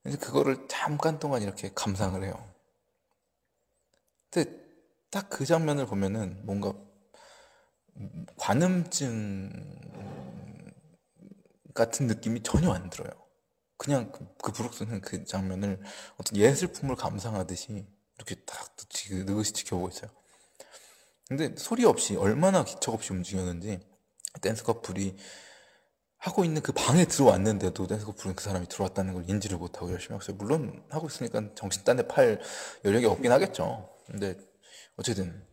[0.04, 2.34] 그래서 그거를 잠깐 동안 이렇게 감상을 해요.
[4.32, 4.50] 근데
[5.12, 6.74] 딱 그 장면을 보면은 뭔가
[8.38, 9.50] 관음증
[11.74, 13.10] 같은 느낌이 전혀 안 들어요.
[13.78, 15.82] 그냥 그, 그 브룩스는 그 장면을
[16.18, 17.86] 어떤 예술품을 감상하듯이
[18.18, 20.12] 이렇게 딱 지- 느긋이 지켜보고 있어요.
[21.28, 23.80] 근데 소리 없이 얼마나 기척 없이 움직였는지
[24.42, 25.16] 댄스 커플이
[26.20, 30.24] 하고 있는 그 방에 들어왔는데도 댄스 커플은 그 사람이 들어왔다는 걸 인지를 못하고 열심히 하고
[30.24, 30.36] 있어요.
[30.36, 32.42] 물론 하고 있으니까 정신 딴 데 팔
[32.84, 33.90] 여력이 없긴 하겠죠.
[34.06, 34.36] 근데
[34.98, 35.48] 어쨌든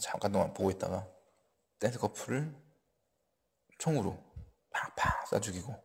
[0.00, 1.06] 잠깐 동안 보고 있다가
[1.78, 2.54] 댄스 커플을
[3.78, 4.18] 총으로
[4.70, 5.76] 팡팡 쏴 죽이고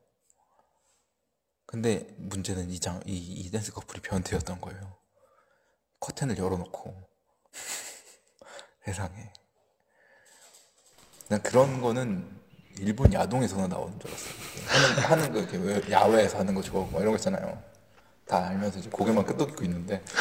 [1.65, 4.97] 근데 문제는 이, 장, 이, 이 댄스 커플이 변태였던 거예요.
[5.99, 7.09] 커튼을 열어놓고
[8.85, 9.33] 세상에
[11.29, 12.42] 난 그런 거는
[12.79, 14.33] 일본 야동에서나 나오는 줄 알았어요.
[14.67, 17.57] 하는, 하는 거 이렇게 왜 야외에서 하는 거 저거 뭐 이런 거 있잖아요.
[18.27, 20.01] 다 알면서 이제 고개만 끄덕이고 있는데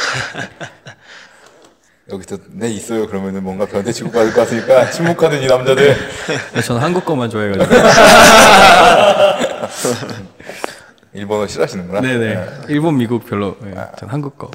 [2.10, 5.96] 여기서 네 있어요 그러면은 뭔가 변태치고 받을 것 같으니까 침묵하는 이 남자들
[6.66, 7.74] 저는 한국 거만 좋아해가지고.
[11.14, 12.00] 일본어 싫어하시는구나.
[12.00, 12.46] 네네.
[12.68, 13.56] 일본, 미국 별로.
[13.60, 14.50] 네, 전 한국 거.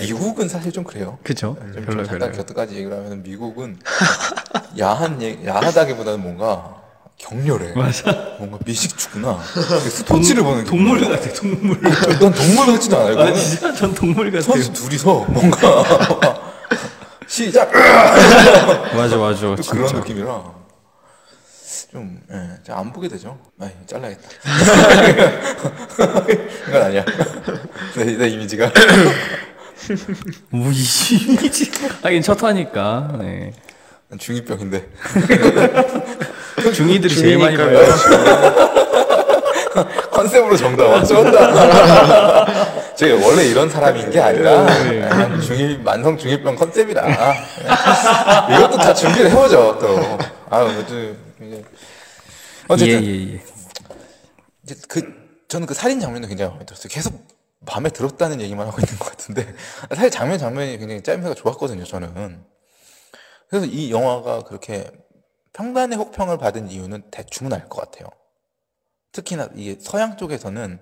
[0.00, 1.18] 미국은 사실 좀 그래요.
[1.22, 1.54] 그죠?
[1.74, 2.44] 좀, 별로 좀 잠깐 별로.
[2.44, 3.78] 곁까지 얘기를 하면 미국은
[4.78, 6.76] 야한 얘기, 야하다기보다는 뭔가
[7.18, 7.72] 격렬해.
[7.74, 8.12] 맞아.
[8.38, 11.80] 뭔가 미식축구나 스포츠를 보는 게 동물 같아, 동물.
[11.80, 13.20] 난 동물 같지도 않아요.
[13.20, 14.42] 아 진짜 전 동물 같아요.
[14.42, 16.42] 선수 둘이서 뭔가
[17.26, 17.72] 시작
[18.94, 19.40] 맞아, 맞아.
[19.40, 19.94] 또 그런.
[19.96, 20.54] 느낌이라
[21.90, 23.38] 좀 예, 보게 되죠.
[23.58, 24.28] 아이 잘라야겠다.
[26.68, 27.04] 이건 아니야.
[27.96, 28.70] 내, 내 이미지가
[30.50, 31.70] 뭐 이미지.
[32.02, 33.16] 하긴 첫 화니까.
[33.18, 33.52] 네.
[34.08, 34.88] 난 중이병인데
[36.74, 37.76] 중이들이 제일 많이 봐요.
[40.10, 42.94] 컨셉으로 정답 맞췄다.
[42.94, 47.06] 제가 원래 이런 사람인 게 아니라 그냥 중일 만성 중일병 컨셉이라
[48.56, 50.18] 이것도 다 준비를 해보죠 또.
[50.48, 51.14] 아유 이제
[52.68, 53.42] 어쨌든 예, 예, 예.
[54.64, 55.02] 이제 그
[55.48, 56.88] 저는 그 살인 장면도 굉장히 마음에 들었어요.
[56.90, 57.26] 계속
[57.60, 59.54] 마음에 들었다는 얘기만 하고 있는 것 같은데
[59.94, 61.84] 사실 장면 장면이 굉장히 짜임새가 좋았거든요.
[61.84, 62.40] 저는
[63.50, 64.90] 그래서 이 영화가 그렇게
[65.56, 68.08] 평단의 혹평을 받은 이유는 대충은 알 것 같아요.
[69.12, 70.78] 특히나 이게 서양 쪽에서는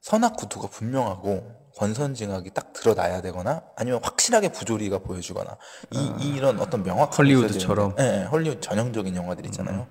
[0.00, 5.58] 선악 구도가 분명하고 권선징악이 딱 드러나야 되거나 아니면 확실하게 부조리가 보여주거나
[5.92, 7.96] 이, 이런 어떤 명확한 헐리우드처럼.
[7.98, 9.86] 예, 예, 헐리우드 전형적인 영화들 있잖아요.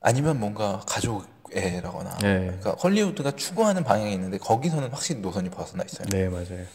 [0.00, 2.46] 아니면 뭔가 가족애라거나 네.
[2.46, 6.06] 그러니까 헐리우드가 추구하는 방향이 있는데 거기서는 확실히 노선이 벗어나 있어요.
[6.10, 6.66] 네, 맞아요.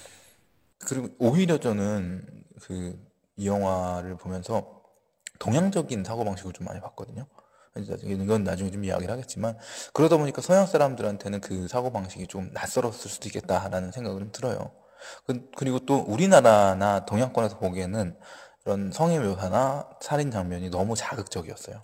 [0.80, 2.26] 그리고 오히려 저는
[2.62, 4.79] 그 이 영화를 보면서
[5.40, 7.26] 동양적인 사고 방식을 좀 많이 봤거든요.
[8.04, 9.58] 이건 나중에 좀 이야기를 하겠지만
[9.94, 14.72] 그러다 보니까 서양 사람들한테는 그 사고 방식이 좀 낯설었을 수도 있겠다라는 생각은 좀 들어요.
[15.26, 18.18] 그- 그리고 또 우리나라나 동양권에서 보기에는
[18.66, 21.84] 이런 성의 묘사나 살인 장면이 너무 자극적이었어요.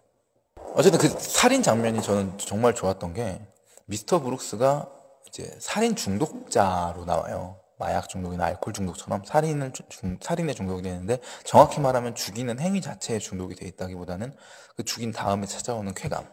[0.74, 3.48] 어쨌든 그 살인 장면이 저는 정말 좋았던 게
[3.86, 4.92] 미스터 브룩스가
[5.28, 7.62] 이제 살인 중독자로 나와요.
[7.78, 13.20] 마약 중독이나 알코올 중독처럼 살인을 주- 중- 살인에 중독이 되는데 정확히 말하면 죽이는 행위 자체에
[13.20, 14.36] 중독이 돼 있다기보다는
[14.76, 16.28] 그 죽인 다음에 찾아오는 쾌감에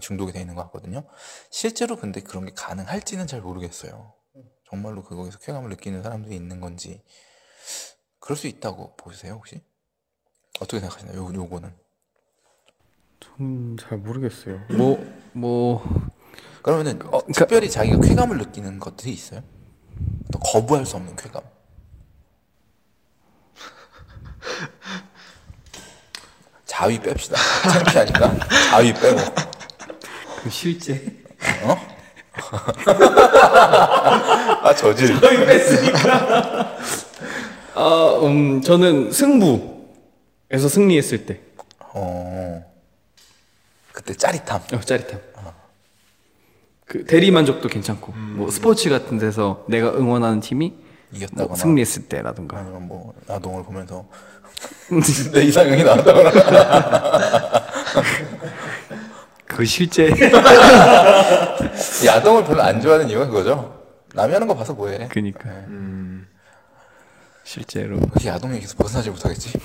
[0.00, 1.04] 중독이 돼 있는 것 같거든요.
[1.50, 4.14] 실제로 근데 그런 게 가능할지는 잘 모르겠어요.
[4.68, 7.02] 정말로 그거에서 쾌감을 느끼는 사람들이 있는 건지
[8.20, 9.60] 그럴 수 있다고 보세요 혹시?
[10.60, 11.16] 어떻게 생각하시나요?
[11.18, 11.74] 요, 요거는
[13.40, 14.60] 음, 잘 모르겠어요.
[14.76, 14.98] 뭐,
[15.32, 15.82] 뭐,
[16.62, 19.42] 그러면은 어, 그러니까- 특별히 자기가 쾌감을 느끼는 것들이 있어요?
[20.32, 21.42] 또 거부할 수 없는 쾌감.
[26.66, 27.36] 자위 뺍시다.
[27.70, 28.34] 창피하니까
[28.70, 29.18] 자위 빼고.
[30.42, 31.02] 그 실제.
[31.62, 31.76] 어?
[34.62, 35.14] 아 저질.
[37.74, 41.40] 아, 음, 저는 승부에서 승리했을 때.
[41.92, 42.64] 어.
[43.92, 44.62] 그때 짜릿함.
[44.72, 45.20] 어, 짜릿함.
[46.90, 50.74] 그 대리 만족도 괜찮고, 뭐 스포츠 같은 데서 내가 응원하는 팀이
[51.12, 51.46] 이겼다거나.
[51.46, 52.58] 뭐 승리했을 때라든가.
[52.58, 54.08] 아니면 뭐 아동을 보면서
[55.32, 56.30] 내 이상형이 나왔다거나.
[59.46, 60.08] 그 실제.
[62.02, 63.84] 이 아동을 별로 안 좋아하는 이유가 그거죠.
[64.14, 65.06] 남이 하는 거 봐서 뭐해.
[65.12, 65.48] 그니까.
[67.44, 67.98] 실제로.
[67.98, 69.52] 어떻게 아동 얘기에서 벗어나지 못하겠지?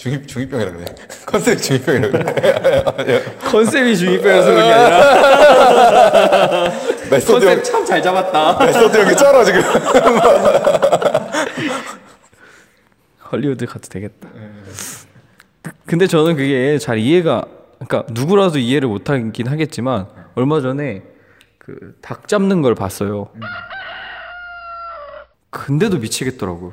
[0.00, 0.84] 중입 중이병이라 그래.
[1.26, 3.22] 컨셉 중이병이라 그래.
[3.44, 6.70] 컨셉이 중이병이라서 그런 게 아니라.
[7.26, 8.64] 컨셉 참 잘 잡았다.
[8.64, 9.60] 메소드 연기 쩔어 지금.
[13.30, 14.28] 헐리우드 가도 되겠다.
[15.84, 17.44] 근데 저는 그게 잘 이해가,
[17.78, 21.02] 그러니까 누구라도 이해를 못 하긴 하겠지만 얼마 전에
[21.58, 23.28] 그 닭 잡는 걸 봤어요.
[25.50, 26.72] 근데도 미치겠더라고요.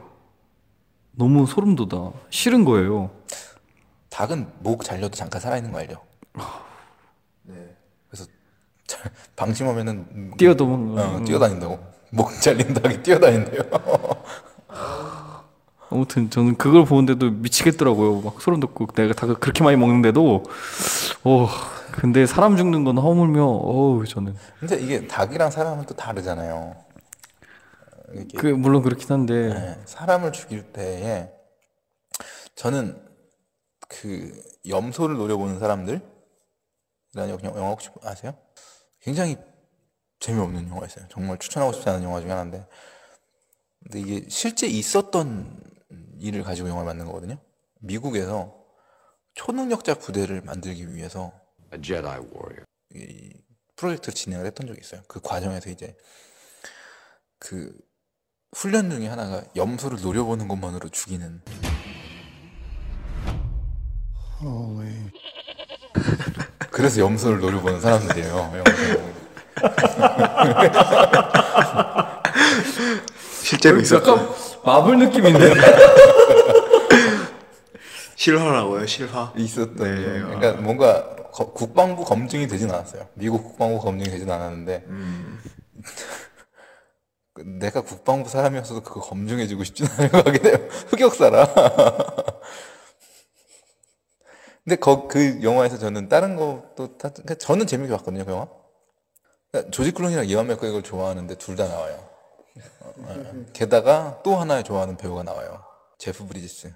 [1.18, 2.12] 너무 소름 돋아.
[2.30, 3.10] 싫은 거예요.
[4.10, 5.96] 닭은 목 잘려도 잠깐 살아있는 거 알죠?
[7.44, 7.56] 네.
[8.10, 8.30] 그래서
[8.86, 11.16] 자- 방심하면은 뛰어 도망가.
[11.16, 11.80] 어, 뛰어다닌다고.
[12.12, 13.62] 목 잘린 닭이 뛰어다닌대요.
[15.90, 18.22] 아무튼 저는 그걸 보는데도 미치겠더라고요.
[18.22, 20.44] 막 소름 돋고 내가 닭을 그렇게 많이 먹는데도
[21.24, 21.50] 어
[21.94, 26.76] 근데 사람 죽는 건 허물며 어우 저는 근데 이게 닭이랑 사람은 또 다르잖아요.
[28.38, 31.30] 그 물론 그렇긴 한데 네, 사람을 죽일 때에
[32.56, 33.06] 저는
[33.88, 36.02] 그 염소를 노려보는 사람들
[37.14, 38.38] 이라는 영화 영화 혹시 아세요?
[39.02, 39.38] 굉장히
[40.20, 41.08] 재미없는 영화였어요.
[41.10, 42.66] 정말 추천하고 싶지 않은 영화 중에 하나인데
[43.84, 45.62] 근데 이게 실제 있었던
[46.20, 47.38] 일을 가지고 영화를 만든 거거든요.
[47.80, 48.66] 미국에서
[49.34, 51.32] 초능력자 부대를 만들기 위해서
[51.74, 52.66] A Jedi warrior.
[52.96, 53.34] 이
[53.76, 55.02] 프로젝트를 진행을 했던 적이 있어요.
[55.08, 55.96] 그 과정에서 이제
[57.38, 57.78] 그
[58.56, 61.42] 훈련 중에 하나가 염소를 노려보는 것만으로 죽이는
[64.42, 65.12] Holy.
[66.70, 68.54] 그래서 염소를 노려보는 사람들이에요.
[73.42, 74.30] 실제로 있었고 약간
[74.64, 75.54] 마블 느낌인데.
[78.16, 79.34] 실화라고요 실화.
[79.36, 80.26] 있었던 네, 거.
[80.28, 80.36] 아.
[80.40, 83.08] 그러니까 뭔가 거- 국방부 검증이 되진 않았어요.
[83.16, 85.40] 미국 국방부 검증이 되진 않았는데 음.
[87.38, 90.56] 그 내가 국방부 사람이었어도 그거 검증해주고 싶진 않은 것 같긴 해요.
[90.90, 91.54] 흑역사라.
[94.66, 98.48] 근데 거, 그 영화에서 저는 다른 것도 다, 그러니까 저는 재밌게 봤거든요, 그 영화.
[99.52, 102.10] 그러니까 조지 클론이랑 이완 맥그reg을 좋아하는데 둘 다 나와요.
[102.82, 103.46] 어, 어.
[103.54, 105.64] 게다가 또 하나 좋아하는 배우가 나와요.
[106.00, 106.74] 제프 브리지스.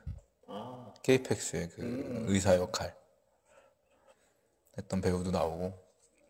[1.03, 2.95] 케이펙스의 그 의사 역할
[4.77, 5.73] 했던 배우도 나오고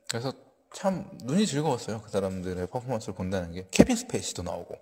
[0.10, 0.34] 그래서
[0.74, 2.02] 참 눈이 즐거웠어요.
[2.02, 3.68] 그 사람들의 퍼포먼스를 본다는 게.
[3.72, 4.76] 케빈 스페이시도 나오고.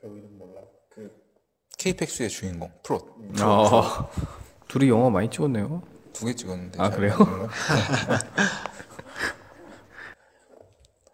[0.00, 0.62] 배우 이름 몰라.
[0.88, 1.10] 그
[1.78, 3.14] 케이펙스의 주인공 프롯.
[3.40, 4.08] 아,
[4.68, 5.82] 둘이 영화 많이 찍었네요.
[6.14, 7.14] 두 개 찍었는데 아, 잘 그래요?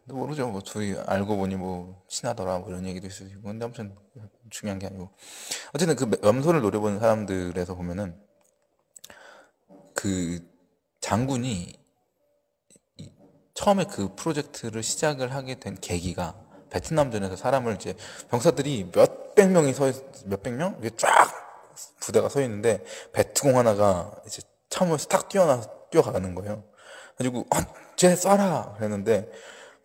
[0.06, 0.48] 모르죠.
[0.48, 3.48] 뭐 둘이 알고 보니 뭐 친하더라 뭐 이런 얘기도 있을 수 있고.
[3.48, 3.96] 근데 아무튼
[4.50, 5.10] 중요한 게 아니고.
[5.74, 8.20] 어쨌든 그 염소를 노려보는 사람들에서 보면은
[9.94, 10.38] 그
[11.00, 11.81] 장군이 이-
[13.54, 16.34] 처음에 그 프로젝트를 시작을 하게 된 계기가
[16.70, 17.94] 베트남전에서 사람을 이제
[18.30, 20.76] 병사들이 몇백 명이 서 있, 몇백 명?
[20.80, 21.08] 이게 쫙
[22.00, 22.82] 부대가 서 있는데
[23.12, 26.64] 베트공 하나가 이제 참으면서 탁 뛰어나 뛰어가는 거예요.
[27.18, 29.30] 가지고 아, 쟤 쏴라 그랬는데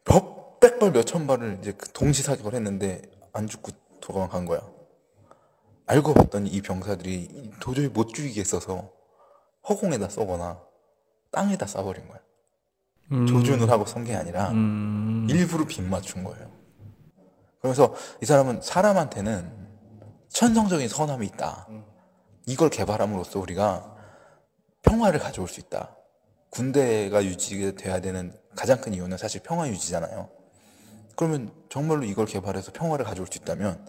[0.06, 3.02] 몇백 발 몇천 발을 이제 그 동시 사격을 했는데
[3.34, 4.62] 안 죽고 도망간 거야.
[5.88, 8.92] 알고 봤더니 이 병사들이 도저히 못 죽이겠어서
[9.68, 10.62] 허공에다 쏘거나
[11.32, 12.27] 땅에다 쏴버린 거야.
[13.10, 16.52] 조준을 하고 쏜게 아니라 음, 일부러 빗 맞춘 거예요.
[17.62, 19.68] 그래서 이 사람은 사람한테는
[20.30, 21.68] 천성적인 선함이 있다.
[22.46, 23.96] 이걸 개발함으로써 우리가
[24.84, 25.96] 평화를 가져올 수 있다.
[26.50, 30.30] 군대가 유지돼야 되는 가장 큰 이유는 사실 평화 유지잖아요.
[31.16, 33.88] 그러면 정말로 이걸 개발해서 평화를 가져올 수 있다면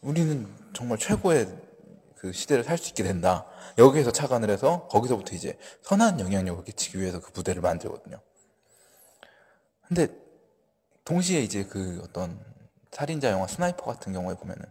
[0.00, 1.48] 우리는 정말 최고의
[2.16, 3.46] 그 시대를 살 수 있게 된다.
[3.78, 8.20] 여기에서 착안을 해서 거기서부터 이제 선한 영향력을 끼치기 위해서 그 부대를 만들거든요.
[9.90, 10.06] 근데
[11.04, 12.40] 동시에 이제 그 어떤
[12.92, 14.64] 살인자 영화 스나이퍼 같은 경우에 보면은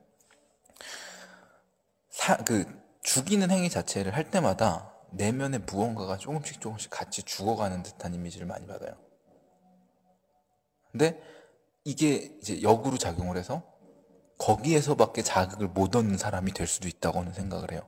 [2.09, 2.65] 사, 그
[3.03, 8.93] 죽이는 행위 자체를 할 때마다 내면에 무언가가 조금씩 조금씩 같이 죽어가는 듯한 이미지를 많이 받아요.
[10.93, 11.21] 근데
[11.83, 13.63] 이게 이제 역으로 작용을 해서
[14.37, 17.81] 거기에서밖에 자극을 못 얻는 사람이 될 수도 있다고는 생각을 해요.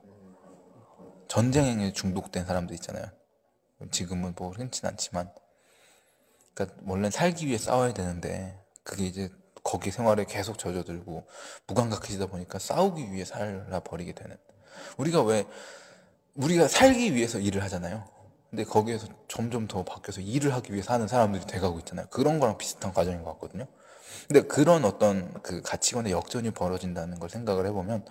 [1.28, 3.06] 전쟁에 중독된 사람들 있잖아요.
[3.90, 5.32] 지금은 뭐 흔치 않지만
[6.54, 9.30] 그러니까 원래 살기 위해 싸워야 되는데 그게 이제
[9.62, 11.26] 거기 생활에 계속 젖어들고
[11.66, 14.36] 무감각해지다 보니까 싸우기 위해 살아 버리게 되는
[14.96, 15.46] 우리가 왜
[16.34, 18.04] 우리가 살기 위해서 일을 하잖아요.
[18.50, 22.06] 근데 거기에서 점점 더 바뀌어서 일을 하기 위해 사는 사람들이 돼가고 있잖아요.
[22.10, 23.66] 그런 거랑 비슷한 과정인 것 같거든요.
[24.28, 28.04] 근데 그런 어떤 그 가치관의 역전이 벌어진다는 걸 생각을 해보면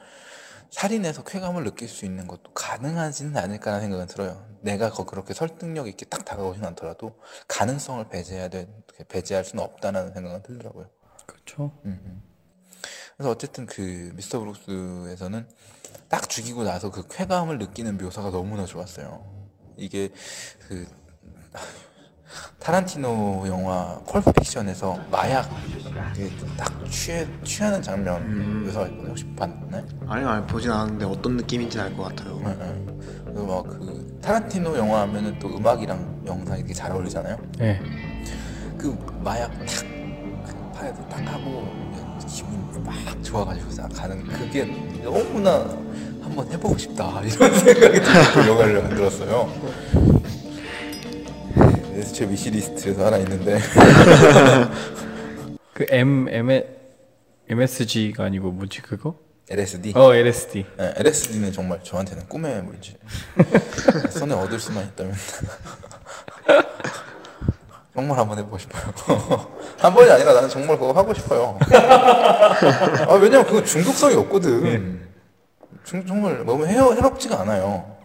[0.72, 4.48] 살인해서 쾌감을 느낄 수 있는 것도 가능하지는 않을까라는 생각은 들어요.
[4.62, 8.68] 내가 거 그렇게 설득력 있게 딱 다가오진 않더라도 가능성을 배제해야 돼
[9.10, 10.90] 배제할 수는 없다는 생각은 들더라고요.
[11.26, 11.74] 그렇죠.
[13.18, 15.48] 그래서 어쨌든 그 미스터 브룩스에서는
[16.08, 19.24] 딱 죽이고 나서 그 쾌감을 느끼는 묘사가 너무나 좋았어요.
[19.78, 20.10] 이게
[20.68, 20.88] 그
[22.60, 25.50] 타란티노 영화 펄프 픽션에서 마약
[26.16, 29.10] 이렇게 딱 취해 취하는 장면 묘사가 있거든요.
[29.10, 29.84] 혹시 봤나요?
[30.08, 32.40] 아니요, 아니 보진 않았는데 어떤 느낌인지 알 것 같아요.
[32.44, 32.86] 네, 네.
[33.26, 37.38] 그리고 막그 타란티노 영화 하면은 또 음악이랑 영상이 되게 잘 어울리잖아요.
[37.58, 37.80] 네.
[38.78, 41.68] 그 마약 탁그 파에도 딱 하고
[42.28, 44.66] 기분이 막 좋아가지고 싹 가는 그게
[45.04, 45.60] 너무나
[46.22, 49.50] 한번 해보고 싶다 이런 생각이 들어서 그 영화를 만들었어요.
[52.02, 53.60] 그래서 제 위시리스트에서 하나 있는데
[55.72, 56.64] 그 M M
[57.48, 59.14] MSG가 아니고 뭐지 그거?
[59.48, 59.94] LSD.
[59.96, 60.66] 어 LSD.
[60.78, 62.96] 네, LSD는 정말 저한테는 꿈의 물질.
[64.10, 65.14] 손에 얻을 수만 있다면
[67.94, 68.82] 정말 한번 해보고 싶어요.
[69.78, 71.60] 한 번이 아니라 나는 정말 그거 하고 싶어요.
[71.72, 75.08] 아, 왜냐면 그거 중독성이 없거든.
[75.84, 78.01] 중, 정말 너무 해, 해롭지가 않아요.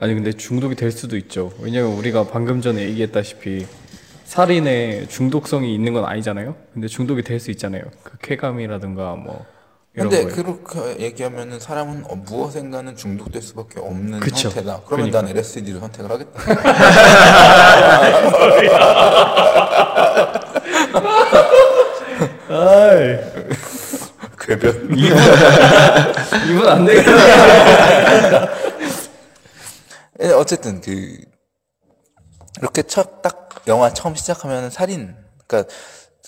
[0.00, 1.52] 아니 근데 중독이 될 수도 있죠.
[1.60, 3.66] 왜냐면 우리가 방금 전에 얘기했다시피
[4.24, 6.54] 살인에 중독성이 있는 건 아니잖아요.
[6.72, 7.82] 근데 중독이 될 수 있잖아요.
[8.02, 9.44] 그 쾌감이라든가 뭐
[9.94, 10.36] 이런 근데 거예요.
[10.64, 14.48] 그렇게 얘기하면은 사람은 어, 무엇인가는 중독될 수밖에 없는 그쵸.
[14.48, 14.82] 형태다.
[14.86, 15.22] 그러면 그러니까.
[15.22, 16.40] 난 LSD를 선택을 하겠다.
[24.38, 24.90] 궤변.
[26.48, 27.10] 이분 안 되겠다.
[30.20, 31.18] 예, 어쨌든 그
[32.58, 35.16] 이렇게 첫 딱 영화 처음 시작하면 살인
[35.46, 35.72] 그러니까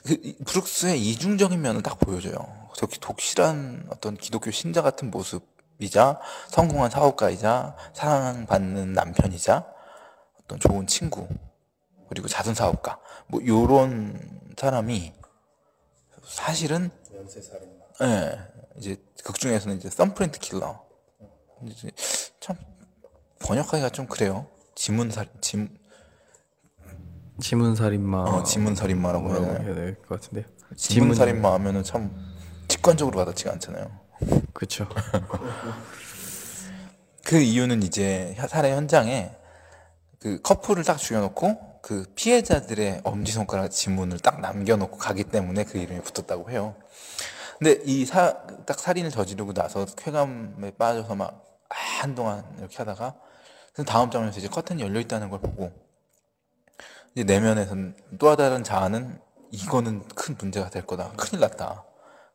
[0.05, 2.34] 그 이- 브룩스의 이중적인 면을 딱 보여줘요.
[2.76, 9.66] 저기 독실한 어떤 기독교 신자 같은 모습이자 성공한 사업가이자 사랑받는 남편이자
[10.43, 11.28] 어떤 좋은 친구
[12.09, 15.12] 그리고 자선 사업가 뭐 요런 사람이
[16.24, 16.90] 사실은
[18.03, 18.38] 예
[18.78, 20.82] 이제 극 중에서는 이제 썸프린트 킬러
[21.66, 22.21] 이제 참
[23.45, 24.47] 번역하기가 좀 그래요.
[24.74, 25.68] 지문살 지,
[27.40, 28.18] 지문살인마.
[28.24, 29.64] 어, 지문살인마라고 해야 되나요?
[29.64, 30.45] 해야 될 것 같은데.
[30.76, 32.11] 지문살인마 하면은 참
[32.68, 33.90] 직관적으로 와닿지가 않잖아요.
[34.53, 34.86] 그렇죠.
[37.24, 39.30] 그 이유는 이제 살해 현장에
[40.18, 46.51] 그 커플을 딱 죽여놓고 그 피해자들의 엄지손가락 지문을 딱 남겨놓고 가기 때문에 그 이름이 붙었다고
[46.51, 46.74] 해요.
[47.59, 53.14] 근데 이딱 살인을 저지르고 나서 쾌감에 빠져서 막 한동안 이렇게 하다가
[53.72, 55.72] 그 다음 장면에서 이제 커튼이 열려 있다는 걸 보고
[57.14, 59.20] 이제 내면에서는 또 다른 자아는
[59.50, 61.12] 이거는 큰 문제가 될 거다.
[61.12, 61.84] 큰일 났다.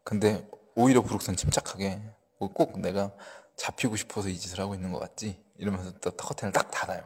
[0.03, 2.01] 근데 오히려 브룩스는 침착하게
[2.39, 3.11] 뭐꼭 내가
[3.55, 5.43] 잡히고 싶어서 이 짓을 하고 있는 것 같지?
[5.57, 7.03] 이러면서 또 커튼을 딱 닫아요.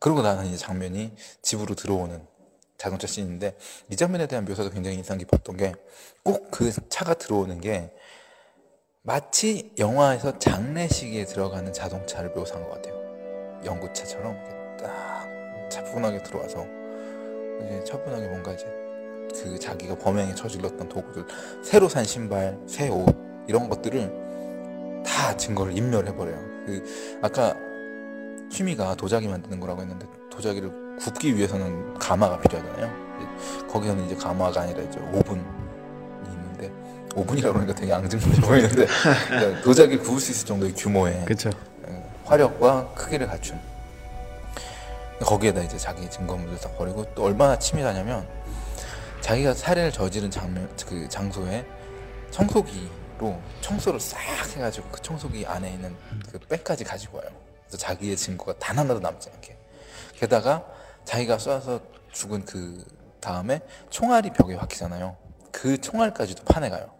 [0.00, 2.26] 그러고 나는 이제 장면이 집으로 들어오는
[2.78, 3.56] 자동차 씬인데
[3.90, 5.72] 이 장면에 대한 묘사도 굉장히 인상 깊었던 게
[6.24, 7.94] 꼭 그 차가 들어오는 게
[9.02, 12.93] 마치 영화에서 장례식에 들어가는 자동차를 묘사한 것 같아요.
[13.64, 15.28] 연구차처럼 이렇게 딱
[15.70, 16.66] 차분하게 들어와서
[17.64, 18.66] 이제 차분하게 뭔가 이제
[19.42, 21.24] 그 자기가 범행에 저질렀던 도구들
[21.62, 23.14] 새로 산 신발, 새 옷
[23.46, 26.36] 이런 것들을 다 증거를 인멸해버려요.
[26.66, 27.54] 그 아까
[28.50, 33.04] 취미가 도자기 만드는 거라고 했는데 도자기를 굽기 위해서는 가마가 필요하잖아요.
[33.18, 35.42] 이제 거기서는 이제 가마가 아니라 이제 오븐이
[36.30, 36.72] 있는데
[37.16, 38.86] 오븐이라고 하니까 되게 앙증맞아 보이는데
[39.28, 41.24] 그러니까 도자기를 구울 수 있을 정도의 규모의.
[41.50, 41.73] 어,
[42.24, 43.60] 화력과 크기를 갖춘
[45.20, 48.26] 거기에다 이제 자기 증거물을 다 버리고 또 얼마나 치밀하냐면
[49.20, 51.64] 자기가 살해를 저지른 장면 그 장소에
[52.30, 54.18] 청소기로 청소를 싹
[54.56, 55.96] 해가지고 그 청소기 안에 있는
[56.30, 57.28] 그 백까지 가지고 와요.
[57.64, 59.56] 그래서 자기의 증거가 단 하나도 남지 않게.
[60.16, 60.64] 게다가
[61.04, 61.80] 자기가 쏴서
[62.12, 62.84] 죽은 그
[63.20, 65.16] 다음에 총알이 벽에 박히잖아요.
[65.50, 66.90] 그 총알까지도 파내가요.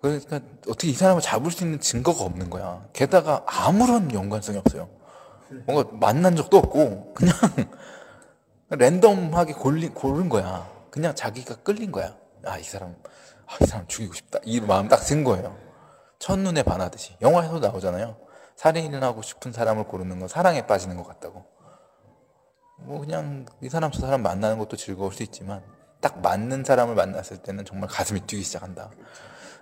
[0.00, 2.86] 그러니까 어떻게 이 사람을 잡을 수 있는 증거가 없는 거야.
[2.92, 4.88] 게다가 아무런 연관성이 없어요.
[5.66, 7.34] 뭔가 만난 적도 없고 그냥
[8.70, 10.70] 랜덤하게 골린 고른 거야.
[10.90, 12.16] 그냥 자기가 끌린 거야.
[12.44, 12.94] 아 이 사람,
[13.46, 14.38] 아, 이 사람 죽이고 싶다.
[14.44, 15.56] 이 마음 딱 든 거예요.
[16.18, 17.16] 첫눈에 반하듯이.
[17.22, 18.16] 영화에서 나오잖아요.
[18.56, 21.44] 살인을 하고 싶은 사람을 고르는 건 사랑에 빠지는 것 같다고.
[22.80, 25.62] 뭐 그냥 이 사람 저 사람 만나는 것도 즐거울 수 있지만
[26.00, 28.90] 딱 맞는 사람을 만났을 때는 정말 가슴이 뛰기 시작한다.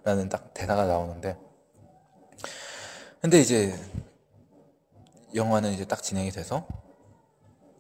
[0.07, 1.37] 라는 딱 대사가 나오는데
[3.21, 3.77] 근데 이제
[5.35, 6.65] 영화는 이제 딱 진행이 돼서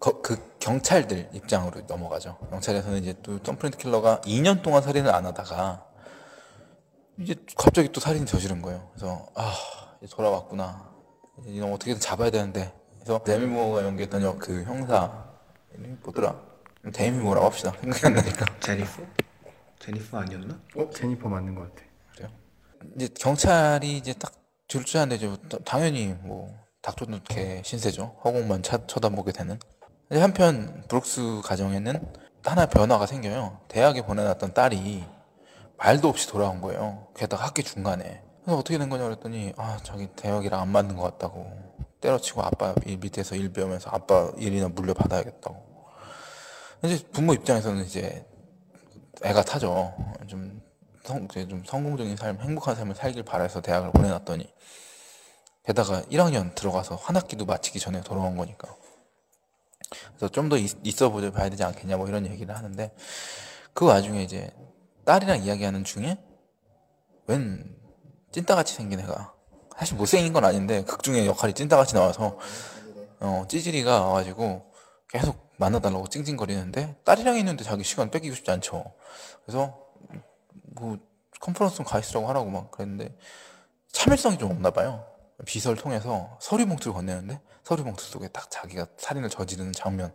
[0.00, 2.36] 거- 그 경찰들 입장으로 넘어가죠.
[2.50, 5.86] 경찰에서는 이제 또 덤프린트 킬러가 2년 동안 살인을 안 하다가
[7.20, 8.90] 이제 갑자기 또 살인을 저지른 거예요.
[8.92, 9.52] 그래서 아
[10.02, 10.90] 이제 돌아왔구나.
[11.44, 12.74] 이놈 어떻게든 잡아야 되는데.
[12.94, 15.28] 그래서 데미 모어가 연기했던 여- 그 형사
[15.74, 16.42] 이름이 뭐더라?
[16.92, 17.72] 데미 모어라고 합시다.
[17.80, 18.44] 생각이 안 나니까.
[18.58, 19.02] 제니퍼?
[19.78, 20.60] 제니퍼 아니었나?
[20.92, 21.85] 제니퍼 맞는 것 같아.
[22.96, 24.32] 이제 경찰이 이제 딱
[24.68, 26.48] 질주하는데 다- 당연히 뭐
[26.82, 28.16] 닥쳐도 개 신세죠.
[28.24, 29.58] 허공만 차- 쳐다보게 되는.
[30.12, 32.12] 한편 브룩스 가정에는
[32.44, 33.58] 하나 변화가 생겨요.
[33.68, 35.04] 대학에 보내놨던 딸이
[35.78, 37.08] 말도 없이 돌아온 거예요.
[37.16, 38.22] 게다가 학기 중간에.
[38.44, 41.50] 그래서 어떻게 된 거냐 그랬더니 아 자기 대학이랑 안 맞는 것 같다고
[42.00, 45.66] 때려치고 아빠 일 밑에서 일 배우면서 아빠 일이나 물려받아야겠다고.
[46.84, 48.24] 이제 부모 입장에서는 이제
[49.24, 49.92] 애가 타죠.
[50.28, 50.60] 좀,
[51.06, 54.52] 성, 좀 성공적인 삶, 행복한 삶을 살길 바라서 대학을 보내놨더니
[55.64, 58.74] 게다가 1학년 들어가서 한 학기도 마치기 전에 돌아온 거니까.
[60.16, 62.94] 그래서 좀 더 있어 보자 봐야 되지 않겠냐 뭐 이런 얘기를 하는데
[63.72, 64.50] 그 와중에 이제
[65.04, 66.18] 딸이랑 이야기하는 중에
[67.26, 67.76] 웬
[68.32, 69.34] 찐따같이 생긴 애가
[69.78, 72.38] 사실 못생긴 건 아닌데 극 중에 역할이 찐따같이 나와서
[73.20, 74.72] 어 찌질이가 와가지고
[75.08, 78.92] 계속 만나달라고 찡찡거리는데 딸이랑 있는데 자기 시간 뺏기고 싶지 않죠.
[79.44, 79.85] 그래서
[80.78, 80.98] 뭐
[81.40, 83.16] 컨퍼런스 가 있으라고 하라고 막 그랬는데
[83.92, 85.06] 참을성이 좀 없나 봐요.
[85.44, 90.12] 비서를 통해서 서류 봉투를 건네는데 서류 봉투 속에 딱 자기가 살인을 저지르는 장면에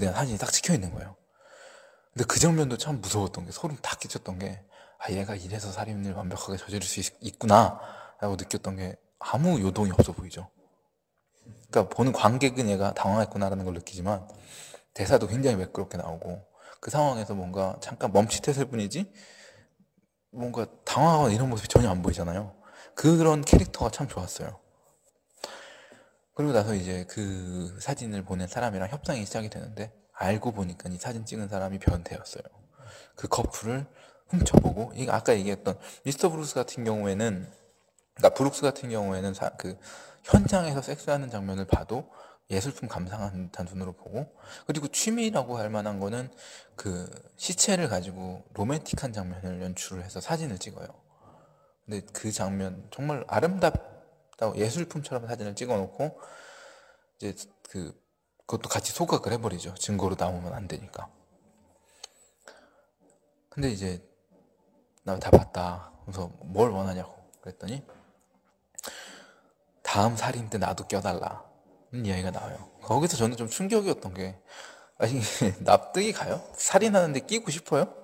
[0.00, 1.16] 대한 사진이 딱 찍혀 있는 거예요.
[2.12, 4.64] 근데 그 장면도 참 무서웠던 게 소름 딱 끼쳤던 게
[5.06, 7.78] 아 얘가 이래서 살인을 완벽하게 저지를 수 있, 있구나
[8.20, 10.48] 라고 느꼈던 게 아무 요동이 없어 보이죠.
[11.70, 14.26] 그러니까 보는 관객은 얘가 당황했구나라는 걸 느끼지만
[14.94, 16.46] 대사도 굉장히 매끄럽게 나오고
[16.80, 19.12] 그 상황에서 뭔가 잠깐 멈칫했을 뿐이지
[20.34, 22.54] 뭔가 당황하거나 이런 모습이 전혀 안 보이잖아요.
[22.94, 24.58] 그런 캐릭터가 참 좋았어요.
[26.34, 31.48] 그리고 나서 이제 그 사진을 보낸 사람이랑 협상이 시작이 되는데 알고 보니까 이 사진 찍은
[31.48, 32.42] 사람이 변태였어요.
[33.14, 33.86] 그 커플을
[34.28, 37.48] 훔쳐보고 아까 얘기했던 미스터 브룩스 같은 경우에는
[38.14, 39.78] 그러니까 브룩스 같은 경우에는 사- 그
[40.24, 42.10] 현장에서 섹스하는 장면을 봐도
[42.50, 44.36] 예술품 감상한다는 눈으로 보고
[44.66, 46.30] 그리고 취미라고 할 만한 거는
[46.76, 50.86] 그 시체를 가지고 로맨틱한 장면을 연출을 해서 사진을 찍어요.
[51.84, 56.20] 근데 그 장면 정말 아름답다고 예술품처럼 사진을 찍어놓고
[57.16, 57.34] 이제
[57.68, 57.98] 그
[58.46, 59.74] 그것도 같이 소각을 해버리죠.
[59.74, 61.08] 증거로 남으면 안 되니까.
[63.48, 64.02] 근데 이제
[65.04, 65.92] 나 다 봤다.
[66.04, 67.86] 그래서 뭘 원하냐고 그랬더니
[69.82, 71.44] 다음 살인 때 나도 껴달라.
[71.94, 72.70] 는 이야기가 나와요.
[72.82, 74.36] 거기서 저는 좀 충격이었던 게
[74.98, 75.20] 아니
[75.62, 76.42] 납득이 가요?
[76.56, 77.94] 살인하는데 끼고 싶어요?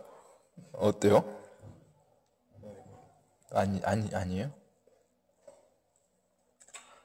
[0.73, 1.25] 어때요?
[3.53, 4.53] 아니 아니 아니에요?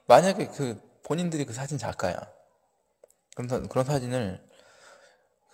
[0.06, 2.16] 만약에 그 본인들이 그 사진 작가야.
[3.34, 4.40] 그런 사- 그런 사진을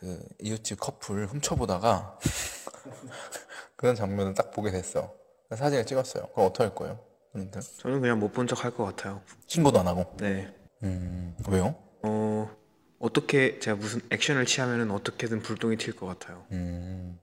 [0.01, 2.19] 그 이웃집 커플 훔쳐보다가
[3.77, 5.15] 그런 장면을 딱 보게 됐어.
[5.55, 6.29] 사진을 찍었어요.
[6.33, 7.01] 그럼 어떻게 할 거예요?
[7.33, 7.63] 본인들?
[7.79, 9.23] 저는 그냥 못 본 척 할 것 같아요.
[9.47, 10.15] 신고도 안 하고.
[10.19, 10.53] 네.
[10.83, 11.75] 음 왜요?
[12.03, 12.51] 어
[12.99, 16.43] 어떻게 제가 무슨 액션을 취하면은 어떻게든 불똥이 튈 것 같아요.
[16.53, 17.19] 음.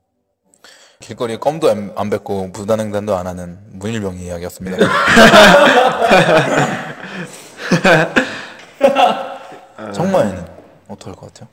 [0.99, 4.77] 길거리에 껌도 안, 안 뱉고 부단횡단도 안 하는 문일병의 이야기였습니다.
[9.93, 10.45] 정말에는
[10.87, 11.49] 어떨 것 같아요?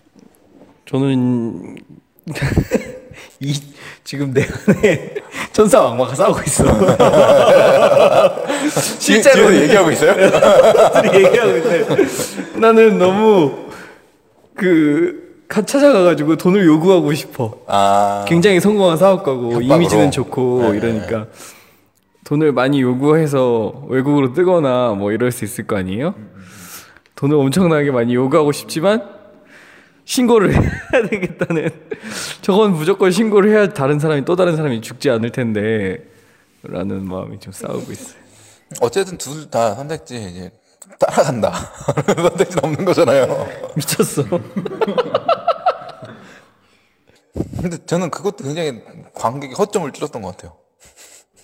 [0.87, 1.77] 저는
[3.41, 3.55] 이
[4.05, 5.15] 지금 내 안에
[5.53, 6.65] 천사 왕마가 싸우고 있어.
[8.99, 10.13] 실제로 얘기하고 있어요?
[11.15, 12.07] 얘기하고 있는데
[12.59, 13.67] 나는 너무
[14.55, 17.59] 그 가- 찾아가가지고 돈을 요구하고 싶어.
[17.69, 19.75] 아, 굉장히 성공한 사업가고 협박으로?
[19.77, 21.27] 이미지는 좋고 네, 이러니까
[22.25, 26.15] 돈을 많이 요구해서 외국으로 뜨거나 뭐 이럴 수 있을 거 아니에요?
[27.15, 29.03] 돈을 엄청나게 많이 요구하고 싶지만
[30.07, 31.69] 신고를 해야 되겠다는
[32.41, 35.99] 저건 무조건 신고를 해야 다른 사람이 또 다른 사람이 죽지 않을 텐데
[36.63, 38.17] 라는 마음이 좀 싸우고 있어요.
[38.81, 40.51] 어쨌든 둘 다 선택지 이제
[40.99, 41.53] 따라간다.
[42.17, 43.47] 선택지 없는 거잖아요.
[43.77, 44.23] 미쳤어.
[47.61, 48.81] 근데 저는 그것도 굉장히
[49.15, 50.57] 관객의 허점을 찔렀던 것 같아요.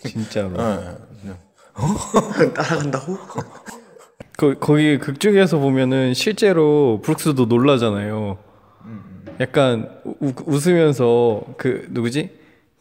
[0.07, 0.51] 진짜로.
[0.57, 0.97] 네.
[1.23, 2.53] 네.
[2.55, 3.19] 따라간다고?
[4.39, 8.39] 거, 거기 극 중에서 보면은 실제로 브룩스도 놀라잖아요.
[9.41, 12.31] 약간 우, 웃으면서 그 누구지?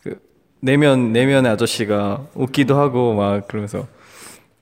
[0.03, 0.19] 그
[0.59, 3.87] 내면 내면의 아저씨가 웃기도 하고 막 그러면서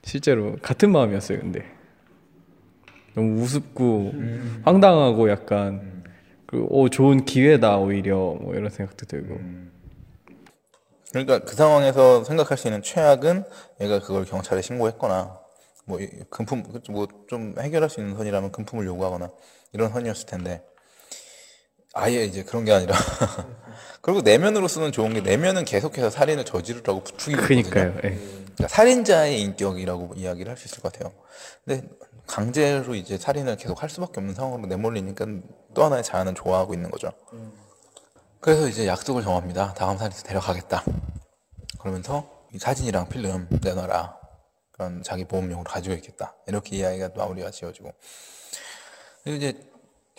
[0.04, 1.40] 실제로 같은 마음이었어요.
[1.40, 1.64] 근데
[3.14, 4.12] 너무 우습고
[4.64, 6.04] 황당하고 약간
[6.46, 9.38] 그오 좋은 기회다 오히려 뭐 이런 생각도 들고
[11.10, 13.44] 그러니까 그 상황에서 생각할 수 있는 최악은
[13.80, 15.38] 얘가 그걸 경찰에 신고했거나
[15.86, 19.28] 뭐 이- 금품 뭐 좀 해결할 수 있는 선이라면 금품을 요구하거나
[19.72, 20.62] 이런 선이었을 텐데
[21.94, 22.94] 아예 이제 그런 게 아니라
[24.00, 27.92] 그리고 내면으로서는 좋은 게 내면은 계속해서 살인을 저지르라고 부추기고 있거든요.
[27.92, 27.94] 그니까요.
[28.04, 28.18] 예.
[28.18, 31.12] 그러니까 살인자의 인격이라고 이야기를 할 수 있을 것 같아요.
[31.64, 31.86] 근데
[32.26, 35.26] 강제로 이제 살인을 계속 할 수밖에 없는 상황으로 내몰리니까
[35.74, 37.10] 또 하나의 자아는 좋아하고 있는 거죠.
[38.40, 39.74] 그래서 이제 약속을 정합니다.
[39.74, 40.84] 다음 살인자 데려가겠다.
[41.78, 44.16] 그러면서 이 사진이랑 필름 내놔라.
[44.72, 46.34] 그런 자기 보험용으로 가지고 있겠다.
[46.46, 47.92] 이렇게 이야기가 마무리가 지어지고.
[49.24, 49.69] 그리고 이제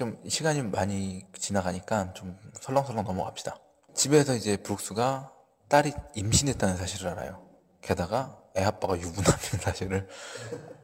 [0.02, 3.56] 좀 시간이 많이 지나가니까 좀 설렁설렁 넘어갑시다.
[3.94, 5.32] 집에서 이제 브룩스가
[5.68, 7.46] 딸이 임신했다는 사실을 알아요.
[7.84, 10.08] 게다가 애 아빠가 유부남인 사실을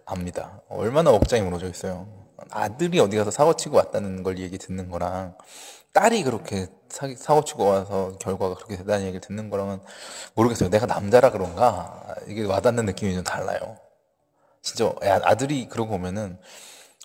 [0.05, 0.61] 압니다.
[0.69, 2.07] 얼마나 억장이 무너져 있어요.
[2.51, 5.35] 아들이 어디 가서 사고 치고 왔다는 걸 얘기 듣는 거랑
[5.93, 9.79] 딸이 그렇게 사, 사고 치고 와서 결과가 그렇게 되다는 얘기를 듣는 거랑은
[10.35, 10.69] 모르겠어요.
[10.69, 13.77] 내가 남자라 그런가 이게 와닿는 느낌이 좀 달라요.
[14.61, 16.37] 진짜 애- 아들이 그러고 오면은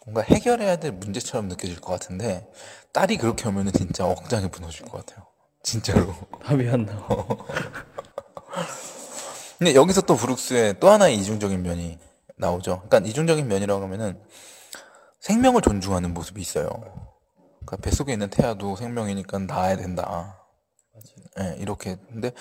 [0.04, 2.48] 뭔가 해결해야 될 문제처럼 느껴질 것 같은데
[2.92, 5.26] 딸이 그렇게 오면은 진짜 억장이 무너질 것 같아요.
[5.62, 6.14] 진짜로.
[6.44, 7.26] 답이 안 나와.
[9.58, 11.98] 근데 여기서 또 브룩스의 또 하나의 이중적인 면이
[12.36, 12.82] 나오죠.
[12.88, 14.20] 그러니까 이중적인 면이라고 하면은
[15.20, 16.68] 생명을 존중하는 모습이 있어요.
[17.60, 20.44] 그러니까 뱃속에 있는 태아도 생명이니까 낳아야 된다.
[21.38, 21.96] 예, 이렇게.
[22.08, 22.32] 근데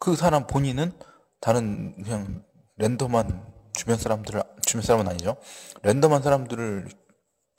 [0.00, 0.92] 그 사람 본인은
[1.40, 2.42] 다른 그냥
[2.78, 5.36] 랜덤한 주변 사람들을 주변 사람은 아니죠.
[5.82, 6.88] 랜덤한 사람들을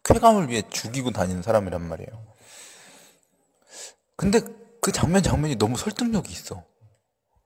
[0.03, 2.25] 쾌감을 위해 죽이고 다니는 사람이란 말이에요.
[4.15, 4.41] 근데
[4.81, 6.63] 그 장면 장면이 너무 설득력이 있어.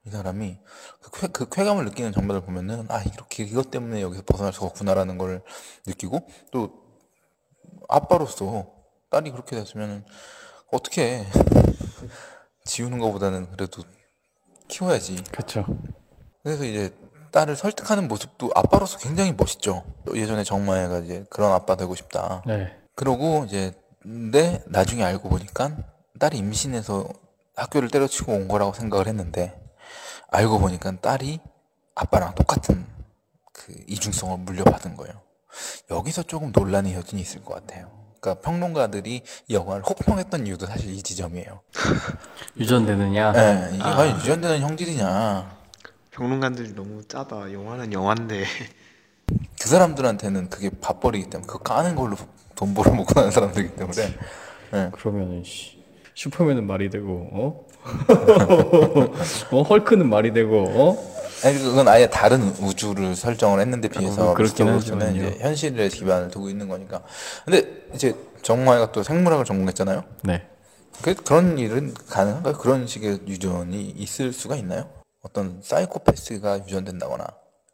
[0.06, 0.60] 이 사람이
[1.02, 5.18] 그, 쾌, 그 쾌감을 느끼는 장면을 보면은 아 이렇게 이것 때문에 여기서 벗어날 수가 없구나라는
[5.18, 5.44] 걸
[5.86, 6.84] 느끼고 또
[7.90, 8.72] 아빠로서
[9.10, 10.06] 딸이 그렇게 됐으면은
[10.72, 11.26] 어떻게
[12.66, 13.84] 지우는 것보다는 그래도
[14.68, 15.24] 키워야지.
[15.32, 15.66] 그렇죠.
[16.44, 16.94] 그래서 이제
[17.36, 19.84] 딸을 설득하는 모습도 아빠로서 굉장히 멋있죠.
[20.14, 22.42] 예전에 정마애가 이제 그런 아빠 되고 싶다.
[22.46, 22.74] 네.
[22.96, 25.76] 그러고 이제 근데 나중에 알고 보니까
[26.18, 27.10] 딸이 임신해서
[27.58, 29.54] 학교를 때려치고 온 거라고 생각을 했는데
[30.32, 31.42] 알고 보니까 딸이
[31.96, 32.86] 아빠랑 똑같은
[33.52, 35.22] 그 이중성을 물려받은 거예요.
[35.92, 37.92] 여기서 조금 논란의 여진이 있을 것 같아요.
[38.22, 41.60] 그러니까 평론가들이 이 영화를 혹평했던 이유도 사실 이 지점이에요.
[42.56, 43.32] 유전되느냐?
[43.34, 45.55] 네, 이게 과연 유전되는 형질이냐?
[46.16, 47.52] 평론가들이 너무 짜다.
[47.52, 48.46] 영화는 영화인데.
[49.62, 52.16] 그 사람들한테는 그게 밥벌이기 때문에 그거 까는 걸로
[52.56, 54.16] 돈 벌어 먹고 사는 사람들이기 때문에
[54.72, 54.90] 네.
[54.94, 57.66] 그러면은 씨, 슈퍼맨은 말이 되고 어?
[59.52, 61.16] 어 헐크는 말이 되고 어?
[61.44, 65.28] 아니 그건 아예 다른 우주를 설정을 했는데 비해서 어, 그렇긴 하지만요.
[65.28, 67.02] 이제 현실에 기반을 두고 있는 거니까.
[67.44, 70.04] 근데 이제 정마이가 또 생물학을 전공했잖아요.
[70.24, 70.48] 네.
[71.02, 72.54] 그 그런 일은 가능한가요?
[72.54, 74.88] 그런 식의 유전이 있을 수가 있나요?
[75.26, 77.26] 어떤 사이코패스가 유전된다거나.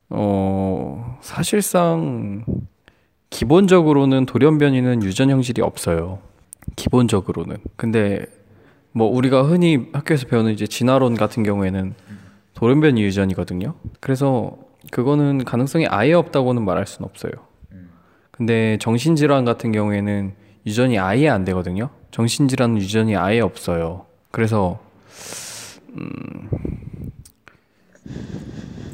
[0.09, 2.45] 어 사실상
[3.29, 6.19] 기본적으로는 돌연변이는 유전 형질이 없어요.
[6.77, 7.57] 기본적으로는.
[7.75, 8.25] 근데
[8.93, 11.93] 뭐 우리가 흔히 학교에서 배우는 이제 진화론 같은 경우에는
[12.53, 13.75] 돌연변이 유전이거든요.
[13.99, 14.57] 그래서
[14.91, 17.31] 그거는 가능성이 아예 없다고는 말할 수는 없어요.
[18.31, 20.33] 근데 정신질환 같은 경우에는
[20.65, 21.89] 유전이 아예 안 되거든요.
[22.11, 24.05] 정신질환은 유전이 아예 없어요.
[24.31, 24.79] 그래서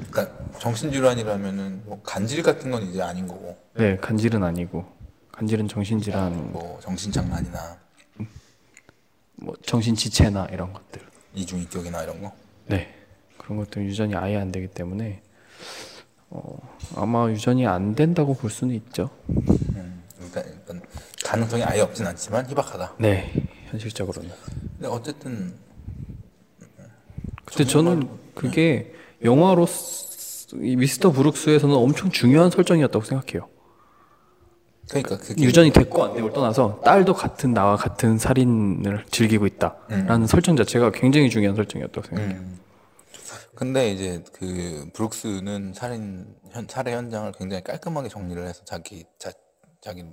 [0.09, 4.85] 그러니까 정신질환이라면은 뭐 간질 같은 건 이제 아닌 거고, 네 간질은 아니고
[5.31, 7.77] 간질은 정신질환 뭐 정신장난이나
[9.35, 11.01] 뭐 정신지체나 이런 것들.
[11.35, 12.33] 이중인격이나 이런 거.
[12.65, 12.93] 네.
[13.37, 15.21] 그런 것들은 유전이 아예 안 되기 때문에
[16.29, 16.57] 어,
[16.95, 19.09] 아마 유전이 안 된다고 볼 수는 있죠.
[19.29, 20.43] 음, 그러니까
[21.23, 22.95] 가능성이 아예 없진 않지만 희박하다.
[22.97, 23.31] 네.
[23.67, 24.31] 현실적으로는.
[24.73, 25.53] 근데 어쨌든
[27.45, 28.93] 근데 저는 그게
[29.23, 29.67] 영화로
[30.61, 33.49] 이 미스터 브룩스에서는 엄청 중요한 설정이었다고 생각해요.
[34.89, 40.91] 그러니까 유전이 됐고 안 되고를 떠나서 딸도 같은 나와 같은 살인을 즐기고 있다라는 설정 자체가
[40.91, 42.37] 굉장히 중요한 설정이었다고 생각해요.
[42.37, 42.59] 음.
[43.53, 49.31] 근데 이제 그 브룩스는 살인 현, 살해 현장을 굉장히 깔끔하게 정리를 해서 자기 자,
[49.81, 50.05] 자기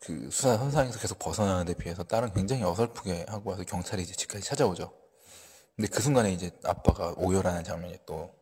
[0.00, 4.44] 그 수사 선상에서 계속 벗어나는 데 비해서 딸은 굉장히 어설프게 하고 와서 경찰이 이제 집까지
[4.44, 4.90] 찾아오죠.
[5.78, 8.34] 근데 그 순간에 이제 아빠가 오열하는 장면이 또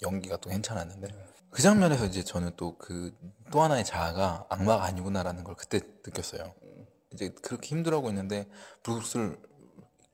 [0.00, 1.08] 연기가 또 괜찮았는데
[1.50, 3.12] 그 장면에서 이제 저는 또 그
[3.52, 6.54] 또 하나의 자아가 악마가 아니구나라는 걸 그때 느꼈어요.
[7.12, 8.48] 이제 그렇게 힘들어하고 있는데
[8.82, 9.38] 브룩스를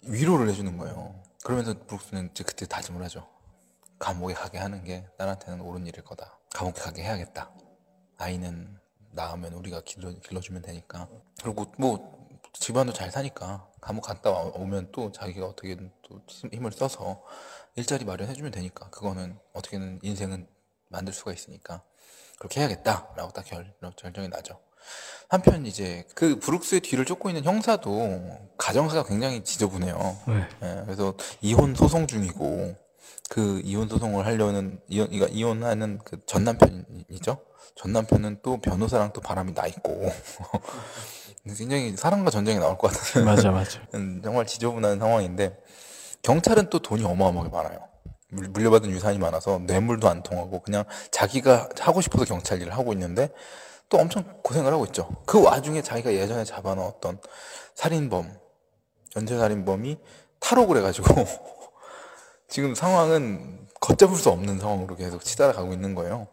[0.02, 1.22] 위로를 해주는 거예요.
[1.44, 3.28] 그러면서 브룩스는 이제 그때 다짐을 하죠.
[4.00, 6.36] 감옥에 가게 하는 게 딸한테는 옳은 일일 거다.
[6.52, 7.52] 감옥에 가게 해야겠다.
[8.16, 8.76] 아이는
[9.12, 11.08] 낳으면 우리가 길러, 길러주면 되니까.
[11.40, 16.72] 그리고 뭐 집안도 잘 사니까 감옥 갔다 와- 오면 또 자기가 어떻게든 또 힘- 힘을
[16.72, 17.22] 써서
[17.76, 18.90] 일자리 마련해주면 되니까.
[18.90, 20.46] 그거는 어떻게든 인생은
[20.88, 21.82] 만들 수가 있으니까
[22.38, 24.58] 그렇게 해야겠다라고 딱 결, 결정이 나죠.
[25.28, 28.22] 한편 이제 그 브룩스의 뒤를 쫓고 있는 형사도
[28.56, 30.18] 가정사가 굉장히 지저분해요.
[30.28, 30.48] 네.
[30.62, 32.74] 예, 그래서 이혼 소송 중이고
[33.28, 37.44] 그 이혼 소송을 하려는 이혼 그러니까 이혼하는 그 전 남편이죠.
[37.74, 40.00] 전 남편은 또 변호사랑 또 바람이 나 있고
[41.56, 43.80] 굉장히 사랑과 전쟁이 나올 것 같은 맞아 맞아.
[43.94, 45.56] 음, 정말 지저분한 상황인데
[46.22, 47.88] 경찰은 또 돈이 어마어마하게 많아요.
[48.30, 53.30] 물- 물려받은 유산이 많아서 뇌물도 안 통하고 그냥 자기가 하고 싶어서 경찰 일을 하고 있는데
[53.88, 55.08] 또 엄청 고생을 하고 있죠.
[55.24, 57.20] 그 와중에 자기가 예전에 잡아놓았던
[57.74, 58.30] 살인범,
[59.16, 59.98] 연쇄살인범이
[60.40, 61.14] 탈옥을 해가지고
[62.48, 66.26] 지금 상황은 걷잡을 수 없는 상황으로 계속 치달아가고 있는 거예요.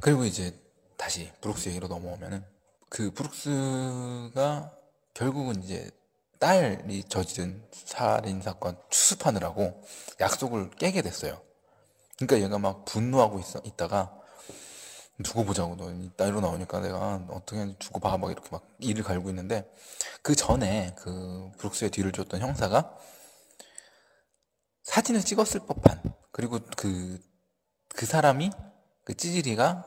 [0.00, 0.54] 그리고 이제
[0.96, 2.44] 다시 브룩스 얘기로 넘어오면은
[2.88, 4.72] 그 브룩스가
[5.14, 5.90] 결국은 이제
[6.38, 9.82] 딸이 저지른 살인 사건 추습하느라고
[10.20, 11.40] 약속을 깨게 됐어요.
[12.16, 14.14] 그러니까 얘가 막 분노하고 있어, 있다가
[15.24, 19.68] 두고 보자고 너 이따위로 나오니까 내가 어떻게 두고 봐 막 이렇게 막 이를 갈고 있는데
[20.22, 22.96] 그 전에 그 브룩스의 뒤를 줬던 형사가
[24.84, 27.20] 사진을 찍었을 법한 그리고 그
[27.98, 28.50] 그 사람이
[29.02, 29.84] 그 찌질이가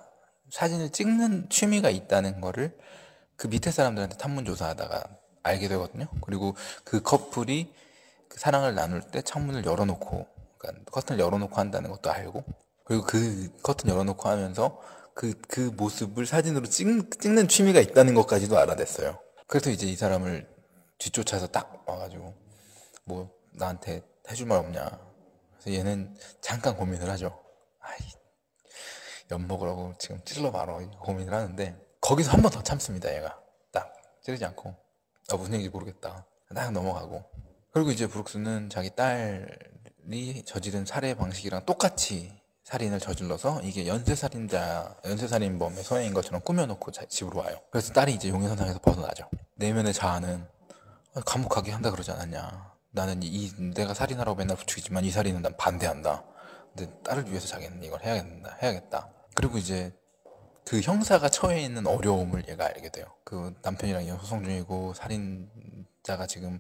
[0.52, 2.78] 사진을 찍는 취미가 있다는 거를
[3.36, 5.04] 그 밑에 사람들한테 탐문 조사하다가
[5.44, 6.08] 알게 되거든요.
[6.22, 7.74] 그리고 그 커플이
[8.28, 10.28] 그 사랑을 나눌 때 창문을 열어놓고,
[10.58, 12.44] 그러니까 커튼을 열어놓고 한다는 것도 알고,
[12.86, 14.80] 그리고 그 커튼 열어놓고 하면서
[15.14, 16.86] 그, 그 모습을 사진으로 찍,
[17.20, 19.20] 찍는 취미가 있다는 것까지도 알아냈어요.
[19.48, 20.48] 그래서 이제 이 사람을
[20.98, 22.34] 뒤쫓아서 딱 와가지고,
[23.06, 25.00] 뭐, 나한테 해줄 말 없냐.
[25.60, 27.44] 그래서 얘는 잠깐 고민을 하죠.
[27.80, 27.98] 아이,
[29.32, 33.14] 엿 먹으라고 지금 찔러 말어 고민을 하는데 거기서 한 번 더 참습니다.
[33.16, 33.40] 얘가
[33.72, 34.76] 딱 찌르지 않고
[35.32, 36.26] 아 무슨 얘기인지 모르겠다.
[36.54, 37.24] 딱 넘어가고
[37.72, 46.14] 그리고 이제 브룩스는 자기 딸이 저지른 살해 방식이랑 똑같이 살인을 저질러서 이게 연쇄살인자, 연쇄살인범의 소행인
[46.14, 47.58] 것처럼 꾸며놓고 자- 집으로 와요.
[47.70, 49.30] 그래서 딸이 이제 용의선상에서 벗어나죠.
[49.56, 50.46] 내면의 자아는
[51.16, 52.72] 아, 감옥 가게 한다 그러지 않았냐.
[52.92, 56.24] 나는 이 내가 살인하라고 맨날 부추기지만 이 살인은 난 반대한다.
[56.76, 58.58] 근데 딸을 위해서 자기는 이걸 해야겠다.
[58.62, 59.10] 해야겠다.
[59.36, 59.94] 그리고 이제
[60.66, 63.06] 그 형사가 처해 있는 어려움을 얘가 알게 돼요.
[63.24, 66.60] 그 남편이랑 소송 중이고 살인자가 지금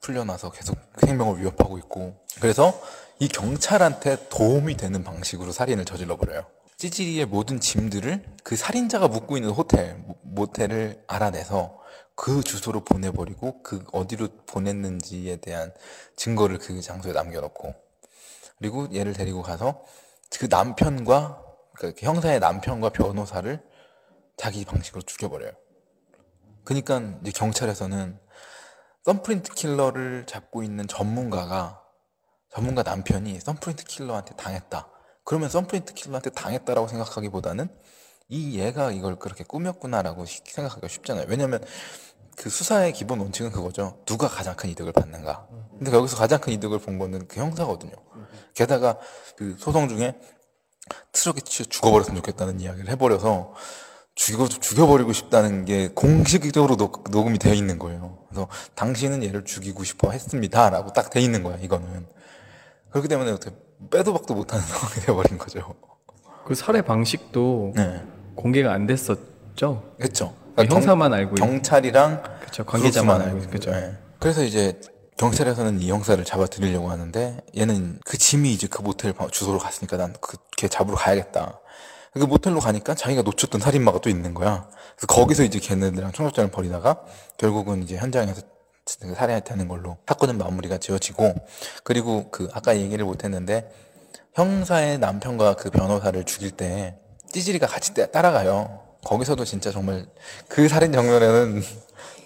[0.00, 2.78] 풀려나서 계속 생명을 위협하고 있고 그래서
[3.18, 6.44] 이 경찰한테 도움이 되는 방식으로 살인을 저질러 버려요.
[6.76, 11.78] 찌질이의 모든 짐들을 그 살인자가 묵고 있는 호텔, 모- 모텔을 알아내서
[12.14, 15.72] 그 주소로 보내버리고 그 어디로 보냈는지에 대한
[16.16, 17.74] 증거를 그 장소에 남겨놓고
[18.58, 19.82] 그리고 얘를 데리고 가서
[20.38, 21.45] 그 남편과
[21.78, 23.62] 그 형사의 남편과 변호사를
[24.36, 25.52] 자기 방식으로 죽여버려요.
[26.64, 28.18] 그러니까 이제 경찰에서는
[29.04, 31.82] 썸프린트 킬러를 잡고 있는 전문가가
[32.50, 34.88] 전문가 남편이 썸프린트 킬러한테 당했다.
[35.24, 37.68] 그러면 썸프린트 킬러한테 당했다라고 생각하기보다는
[38.28, 41.26] 이 얘가 이걸 그렇게 꾸몄구나라고 시- 생각하기가 쉽잖아요.
[41.28, 41.62] 왜냐면
[42.36, 44.02] 그 수사의 기본 원칙은 그거죠.
[44.04, 45.46] 누가 가장 큰 이득을 받는가.
[45.78, 47.92] 근데 여기서 가장 큰 이득을 본 거는 그 형사거든요.
[48.54, 48.98] 게다가
[49.36, 50.18] 그 소송 중에
[51.12, 53.54] 트럭에 치여 죽어버렸으면 좋겠다는 이야기를 해버려서
[54.14, 58.18] 죽여, 죽여버리고 싶다는 게 공식적으로 녹, 녹음이 되어 있는 거예요.
[58.28, 60.70] 그래서 당신은 얘를 죽이고 싶어 했습니다.
[60.70, 62.06] 라고 딱 돼 있는 거야, 이거는.
[62.90, 63.54] 그렇기 때문에 어떻게
[63.90, 65.74] 빼도 박도 못하는 상황이 되어버린 거죠.
[66.46, 68.02] 그 살해 방식도 네.
[68.34, 69.82] 공개가 안 됐었죠.
[69.98, 70.34] 그렇죠.
[70.56, 73.50] 형사만 알고 있- 경찰이랑 그쵸, 관계자만 알고.
[73.50, 73.70] 거죠.
[73.72, 73.96] 예.
[74.18, 74.80] 그래서 이제
[75.16, 80.12] 경찰에서는 이 형사를 잡아들이려고 하는데 얘는 그 짐이 이제 그 모텔 방- 주소로 갔으니까 난
[80.20, 81.60] 그 걔 잡으러 가야겠다.
[82.14, 84.66] 그 모텔로 가니까 자기가 놓쳤던 살인마가 또 있는 거야.
[84.96, 87.02] 그래서 거기서 이제 걔네들이랑 총격전을 벌이다가
[87.36, 88.40] 결국은 이제 현장에서
[88.86, 91.34] 살해되는 걸로 사건은 마무리가 지어지고
[91.84, 93.70] 그리고 그 아까 얘기를 못했는데
[94.34, 96.98] 형사의 남편과 그 변호사를 죽일 때
[97.32, 98.80] 찌질이가 같이 따- 따라가요.
[99.04, 100.06] 거기서도 진짜 정말
[100.48, 101.62] 그 살인 장면에는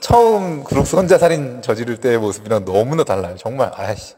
[0.00, 3.36] 처음 브룩스 혼자 살인 저지를 때의 모습이랑 너무나 달라요.
[3.38, 4.14] 정말 아이씨,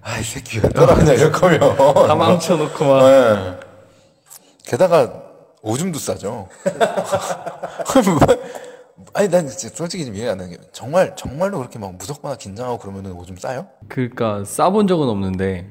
[0.00, 1.58] 아이 새끼 왜 따라가냐 이럴 거면
[2.06, 3.58] 다 망쳐놓고 막 네.
[4.64, 5.12] 게다가
[5.62, 6.48] 오줌도 싸죠.
[9.12, 12.78] 아니 난 진짜 솔직히 좀 이해가 안 되는 게 정말 정말로 그렇게 막 무섭거나 긴장하고
[12.78, 13.66] 그러면은 오줌 싸요?
[13.88, 15.68] 그러니까 싸본 적은 없는데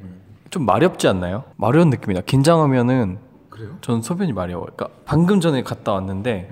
[0.50, 1.44] 좀 마렵지 않나요?
[1.56, 2.22] 마려운 느낌이다.
[2.22, 3.78] 긴장하면은 그래요?
[3.82, 4.68] 전 소변이 마려워요.
[4.76, 6.50] 그러니까 방금 전에 갔다 왔는데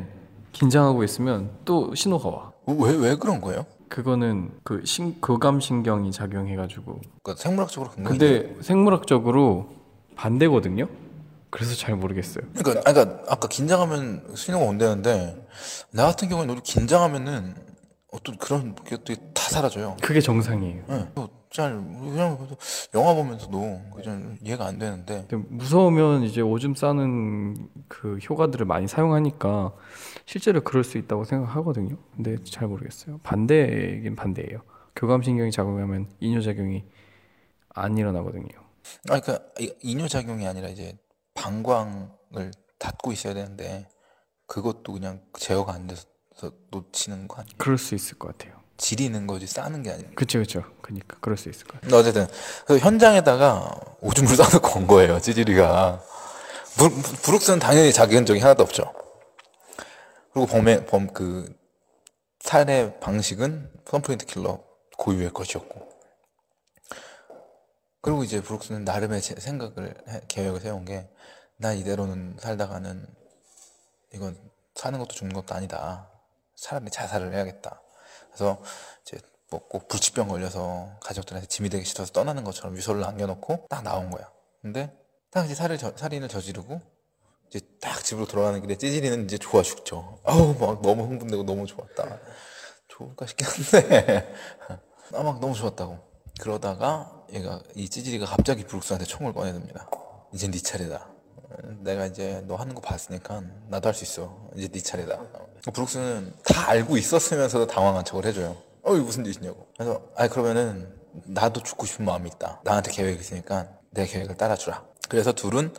[0.54, 2.53] 긴장하고 있으면 또 신호가 와.
[2.68, 3.66] 왜 왜 그런 거예요?
[3.90, 7.00] 그거는 그 신, 교감 신경이 작용해가지고.
[7.22, 9.70] 그러니까 생물학적으로 근데 생물학적으로
[10.16, 10.88] 반대거든요.
[11.52, 12.44] 그래서 잘 모르겠어요.
[12.58, 15.48] 그러니까, 그러니까 아까 긴장하면 신호가 온다는데
[15.92, 17.54] 나 같은 경우는 오히려 긴장하면은
[18.12, 19.98] 어떤 그런 것들이 다 사라져요.
[20.02, 20.84] 그게 정상이에요.
[20.88, 21.08] 네.
[21.52, 22.48] 잘 그냥
[22.96, 29.72] 영화 보면서도 그냥 이해가 안 되는데 무서우면 이제 오줌 싸는 그 효과들을 많이 사용하니까
[30.26, 31.98] 실제로 그럴 수 있다고 생각하거든요.
[32.16, 33.20] 근데 잘 모르겠어요.
[33.24, 34.62] 반대긴 반대예요.
[34.96, 36.84] 교감신경이 작용하면 이뇨작용이
[37.70, 38.48] 안 일어나거든요.
[39.10, 40.98] 아 그러니까 이- 이뇨작용이 아니라 이제
[41.34, 43.88] 방광을 닫고 있어야 되는데
[44.48, 46.06] 그것도 그냥 제어가 안 돼서
[46.72, 47.56] 놓치는 거 아니에요?
[47.58, 48.62] 그럴 수 있을 것 같아요.
[48.78, 50.10] 지리는 거지 싸는 게 아니에요.
[50.16, 50.64] 그쵸 그쵸.
[50.82, 51.90] 그러니까 그럴 수 있을 것 같아요.
[51.92, 52.28] 근데 어쨌든
[52.66, 53.72] 그 현장에다가
[54.02, 56.02] 오줌을 싸놓고 온 거예요 찌질이가
[57.24, 58.92] 브룩스는 당연히 자기 흔적이 하나도 없죠
[60.34, 61.56] 그리고 범의 범 그
[62.40, 64.62] 살해 방식은 펌프린트 킬러
[64.98, 65.90] 고유의 것이었고.
[68.02, 71.10] 그리고 이제 브룩스는 나름의 제- 생각을 해- 계획을 세운 게
[71.58, 73.08] 나 이대로는 살다가는
[74.14, 74.38] 이건
[74.76, 76.10] 사는 것도 죽는 것도 아니다.
[76.56, 77.82] 차라리 자살을 해야겠다.
[78.28, 78.62] 그래서
[79.04, 79.20] 이제
[79.50, 84.30] 뭐 꼭 불치병 걸려서 가족들한테 짐이 되기 싫어서 떠나는 것처럼 유서를 남겨놓고 딱 나온 거야.
[84.62, 84.92] 근데
[85.30, 86.82] 딱 이제 살을 저, 살인을 저지르고
[87.54, 90.18] 이제 딱 집으로 돌아가는 길에 찌질이는 이제 좋아 죽죠.
[90.24, 92.20] 아우 막 너무 흥분되고 너무 좋았다.
[92.88, 94.34] 좋을까 싶긴 한데
[95.14, 96.00] 아 막 너무 좋았다고.
[96.42, 99.88] 그러다가 얘가 이 찌질이가 갑자기 브룩스한테 총을 꺼내듭니다.
[100.34, 101.08] 이제 네 차례다.
[101.82, 104.36] 내가 이제 너 하는 거 봤으니까 나도 할 수 있어.
[104.56, 105.20] 이제 네 차례다.
[105.74, 108.58] 브룩스는 다 알고 있었으면서도 당황한 척을 해줘요.
[108.82, 109.68] 어, 이게 무슨 짓이냐고.
[109.78, 110.92] 그래서, 아 그러면은
[111.28, 112.62] 나도 죽고 싶은 마음이 있다.
[112.64, 114.84] 나한테 계획이 있으니까 내 계획을 따라주라.
[115.08, 115.72] 그래서 둘은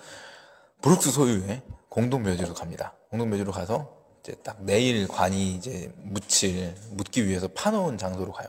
[0.84, 2.94] 브룩스 소유의 공동묘지로 갑니다.
[3.08, 8.48] 공동묘지로 가서 이제 딱 내일 관이 이제 묻힐, 묻기 위해서 파놓은 장소로 가요.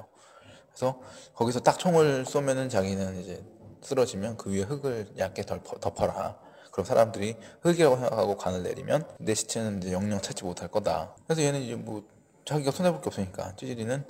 [0.68, 1.00] 그래서
[1.34, 3.42] 거기서 딱 총을 쏘면은 자기는 이제
[3.82, 6.38] 쓰러지면 그 위에 흙을 얇게 덮어, 덮어라.
[6.74, 11.16] 그럼 사람들이 흙이라고 생각하고 간을 내리면 내 시체는 이제 영영 찾지 못할 거다.
[11.26, 12.04] 그래서 얘는 이제 뭐
[12.44, 14.06] 자기가 손해볼 게 없으니까 찌질이는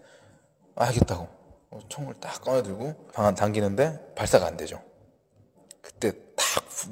[0.74, 1.28] 알겠다고
[1.70, 4.82] 어, 총을 딱 꺼내들고 방안 당기는데 발사가 안 되죠.
[5.80, 6.25] 그때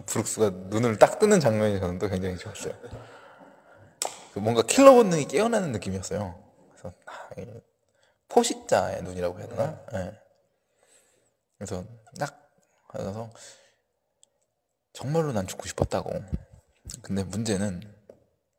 [0.05, 2.73] 브룩스가 눈을 딱 뜨는 장면이 저는 또 굉장히 좋았어요.
[4.34, 6.43] 그 뭔가 킬러 본능이 깨어나는 느낌이었어요.
[6.71, 7.45] 그래서 아, 이
[8.29, 9.79] 포식자의 눈이라고 해야 되나?
[9.93, 10.19] 예.
[11.57, 11.86] 그래서
[12.19, 12.49] 딱
[12.88, 13.29] 하면서
[14.93, 16.11] 정말로 난 죽고 싶었다고.
[17.01, 17.81] 근데 문제는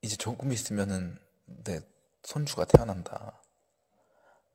[0.03, 1.19] 이제 조금 있으면은
[1.65, 1.81] 내
[2.23, 3.41] 손주가 태어난다.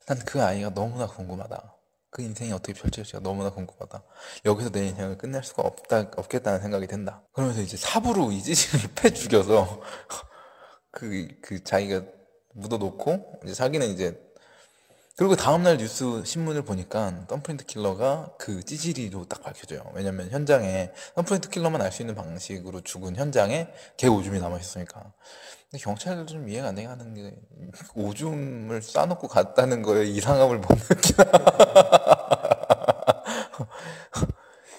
[0.06, 1.76] 난 그 아이가 너무나 궁금하다.
[2.12, 4.04] 그 인생이 어떻게 펼쳐질지가 너무나 궁금하다.
[4.46, 7.24] 여기서 내 인생을 끝낼 수가 없다, 없겠다는 생각이 든다.
[7.34, 9.82] 그러면서 이제 삽으로 이 찌질을 패 죽여서
[10.92, 12.04] 그, 그 자기가
[12.54, 14.20] 묻어놓고 이제 자기는 이제
[15.16, 19.92] 그리고 다음날 뉴스 신문을 보니까 thumbprint 킬러가 그 찌질이로 딱 밝혀져요.
[19.94, 25.12] 왜냐면 현장에 thumbprint 킬러만 알 수 있는 방식으로 죽은 현장에 개 오줌이 남아 있으니까.
[25.70, 27.36] 근데 경찰도 좀 이해가 안 되게 하는 게
[27.96, 31.26] 오줌을 싸놓고 갔다는 거에 이상함을 못 느끼나.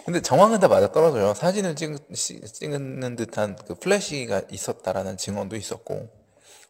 [0.05, 1.35] 근데 정황은 다 맞아 떨어져요.
[1.35, 6.09] 사진을 찍, 시- 찍는 듯한 그 플래시가 있었다라는 증언도 있었고.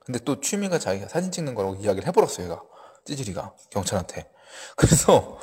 [0.05, 2.61] 근데 또 취미가 자기가 사진 찍는 거라고 이야기를 해버렸어요, 얘가.
[3.07, 3.55] 찌질이가.
[3.71, 4.31] 경찰한테.
[4.77, 5.39] 그래서,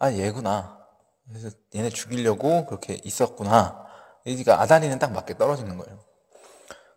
[0.00, 0.78] 아, 얘구나.
[1.28, 3.84] 그래서 얘네 죽이려고 그렇게 있었구나.
[4.26, 6.00] 얘가 아다리는 딱 맞게 떨어지는 거예요.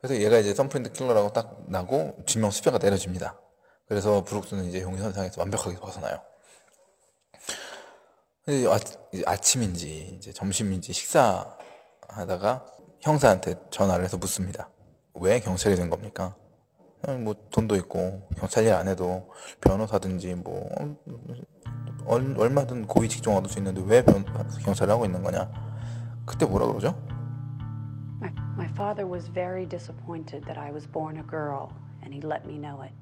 [0.02, 3.40] 그래서 얘가 이제 썸프린트 킬러라고 딱 나고 증명 수표가 내려집니다.
[3.88, 6.20] 그래서 브룩스는 이제 용의선상에서 완벽하게 벗어나요.
[8.48, 8.80] 아,
[9.14, 12.66] 이제 아침인지 이제 점심인지 식사하다가
[13.02, 14.70] 형사한테 전화를 해서 묻습니다.
[15.16, 16.36] 왜 경찰이 된 겁니까?
[17.02, 19.30] 그냥 뭐 돈도 있고 경찰 일 안 해도
[19.62, 20.70] 변호사든지 뭐
[22.06, 24.26] 얼, 얼마든 고위 직종 얻을 수 있는데 왜 변,
[24.64, 25.50] 경찰을 하고 있는 거냐?
[26.26, 27.00] 그때 뭐라 그러죠?
[28.76, 31.70] Father was very disappointed that I was born a girl,
[32.04, 32.94] and he let me know it.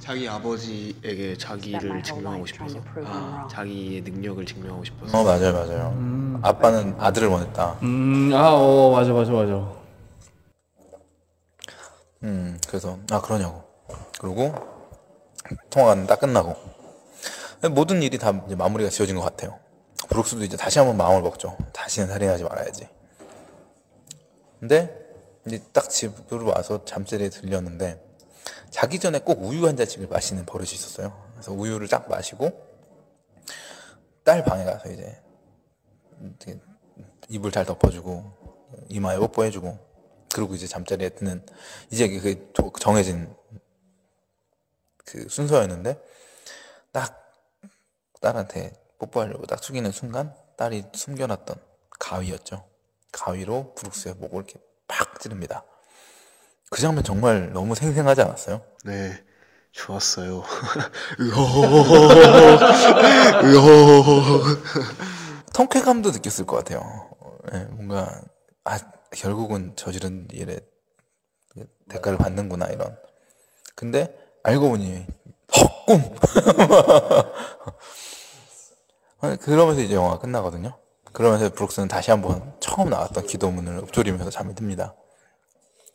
[0.00, 3.48] 자기 아버지에게 자기를 증명하고 싶어서 to prove him 아.
[3.48, 6.38] 자기의 능력을 증명하고 싶어서 어 맞아요 맞아요.
[6.42, 7.78] 아빠는 아들을 원했다.
[7.82, 9.72] 음, 아, 어, 맞아, 맞아, 맞아.
[12.22, 13.62] 음, 그래서, 아, 그러냐고.
[14.20, 14.54] 그리고,
[15.70, 16.54] 통화가 딱 끝나고.
[17.70, 19.58] 모든 일이 다 이제 마무리가 지어진 것 같아요.
[20.08, 21.56] 브룩스도 이제 다시 한번 마음을 먹죠.
[21.72, 22.88] 다시는 살인하지 말아야지.
[24.60, 25.06] 근데,
[25.46, 28.02] 이제 딱 집으로 와서 잠자리에 들렸는데,
[28.70, 31.30] 자기 전에 꼭 우유 한 잔씩을 마시는 버릇이 있었어요.
[31.32, 32.50] 그래서 우유를 딱 마시고,
[34.24, 35.20] 딸 방에 가서 이제,
[37.28, 38.32] 입을 잘 덮어주고,
[38.88, 39.86] 이마에 뽀뽀해주고,
[40.36, 41.44] 그리고 이제 잠자리에 드는
[41.90, 43.34] 이제 그 도- 정해진
[45.06, 45.98] 그 순서였는데
[46.92, 47.32] 딱
[48.20, 51.56] 딸한테 뽀뽀하려고 딱 숙이는 순간 딸이 숨겨놨던
[51.98, 52.68] 가위였죠.
[53.16, 55.64] 가위로 브룩스의 목을 이렇게 팍 찌릅니다.
[56.70, 58.62] 그 장면 정말 너무 생생하지 않았어요?
[58.84, 59.24] 네
[59.72, 60.44] 좋았어요.
[65.54, 66.80] 통쾌감도 느꼈을 것 같아요.
[67.20, 68.20] 어, 예, 뭔가
[68.64, 68.78] 아
[69.10, 70.60] 결국은 저지른 일에
[71.88, 72.96] 대가를 받는구나 이런.
[73.74, 75.06] 근데 알고 보니
[75.56, 76.14] 헛꿈.
[79.40, 80.76] 그러면서 이제 영화가 끝나거든요.
[81.16, 84.94] 그러면서 브룩스는 다시 한번 처음 나왔던 기도문을 읊조리면서 잠이 듭니다.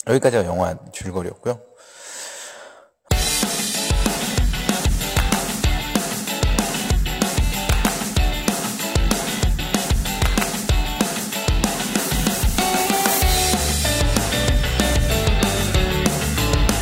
[0.07, 1.61] 여기까지가 영화 줄거리였고요.